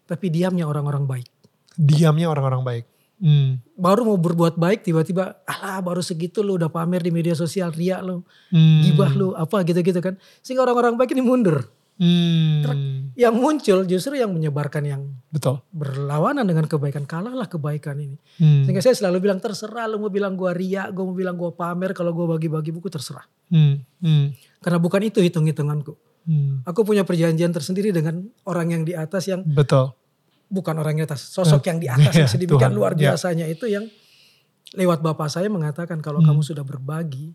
[0.06, 1.39] Tapi diamnya orang-orang baik
[1.76, 2.86] Diamnya orang-orang baik.
[3.20, 3.60] Hmm.
[3.76, 8.00] baru mau berbuat baik tiba-tiba alah baru segitu lu udah pamer di media sosial ria
[8.00, 8.80] lu Hmm.
[8.80, 11.68] gibah lu apa gitu-gitu kan sehingga orang-orang baik ini mundur
[12.00, 13.12] Hmm.
[13.20, 15.04] Yang muncul justru yang menyebarkan yang
[15.36, 15.60] Betul.
[15.76, 17.04] berlawanan dengan kebaikan.
[17.04, 18.16] Kalahlah kebaikan ini.
[18.40, 18.64] Hmm.
[18.64, 21.92] Sehingga saya selalu bilang terserah lu mau bilang gua ria, gua mau bilang gua pamer,
[21.92, 23.28] kalau gua bagi-bagi buku terserah.
[23.52, 23.84] Hmm.
[24.00, 24.32] Hmm.
[24.64, 25.92] Karena bukan itu hitung-hitunganku.
[26.24, 26.64] Hmm.
[26.64, 29.92] Aku punya perjanjian tersendiri dengan orang yang di atas yang Betul.
[30.50, 32.78] Bukan orang yang di atas, sosok yang di atas yang Ya, sedemikian Tuhan.
[32.78, 33.14] luar Ya.
[33.14, 33.86] biasanya itu yang
[34.72, 36.34] lewat bapak saya mengatakan kalau Hmm.
[36.34, 37.34] kamu sudah berbagi,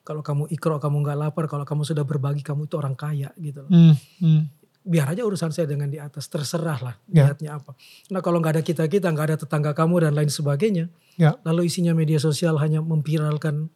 [0.00, 3.64] kalau kamu ikro kamu nggak lapar, kalau kamu sudah berbagi kamu itu orang kaya gitu
[3.64, 3.70] loh.
[3.70, 3.94] Hmm.
[4.20, 4.42] Hmm.
[4.80, 7.28] Biar aja urusan saya dengan di atas, terserah lah Ya.
[7.28, 7.76] niatnya apa.
[8.08, 11.36] Nah kalau nggak ada kita kita, nggak ada tetangga kamu dan lain sebagainya, Ya.
[11.44, 13.68] lalu isinya media sosial hanya memviralkan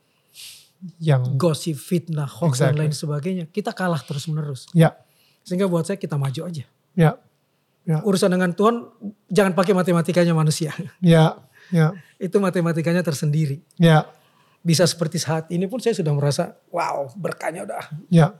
[0.97, 1.37] Yang.
[1.37, 2.81] gosip, fitnah, hoax dan Exactly.
[2.81, 4.65] lain sebagainya, kita kalah terus menerus.
[4.73, 4.97] Ya.
[5.41, 6.65] Sehingga buat saya kita maju aja.
[6.93, 7.17] Ya.
[7.85, 8.01] Ya.
[8.01, 8.89] Urusan dengan Tuhan
[9.29, 10.73] jangan pakai matematikanya manusia.
[11.05, 11.37] Ya.
[11.73, 11.93] Ya.
[12.17, 13.61] Itu matematikanya tersendiri.
[13.77, 14.09] Ya.
[14.65, 18.33] Bisa seperti saat ini pun saya sudah merasa wow berkahnya udah Ya.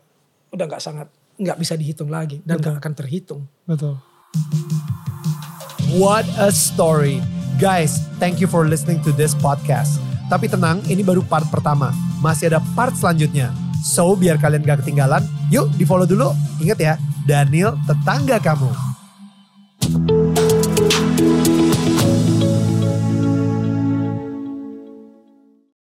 [0.49, 3.43] udah nggak sangat nggak bisa dihitung lagi dan nggak akan terhitung.
[3.69, 4.01] Betul.
[5.95, 7.21] What a story.
[7.61, 10.03] Guys, thank you for listening to this podcast.
[10.27, 11.95] Tapi tenang, ini baru part pertama.
[12.19, 13.55] Masih ada part selanjutnya.
[13.85, 15.23] So, biar kalian gak ketinggalan,
[15.53, 16.33] yuk di follow dulu.
[16.59, 16.95] Ingat ya,
[17.29, 18.94] Daniel tetangga kamu.
[19.85, 20.34] Thank you.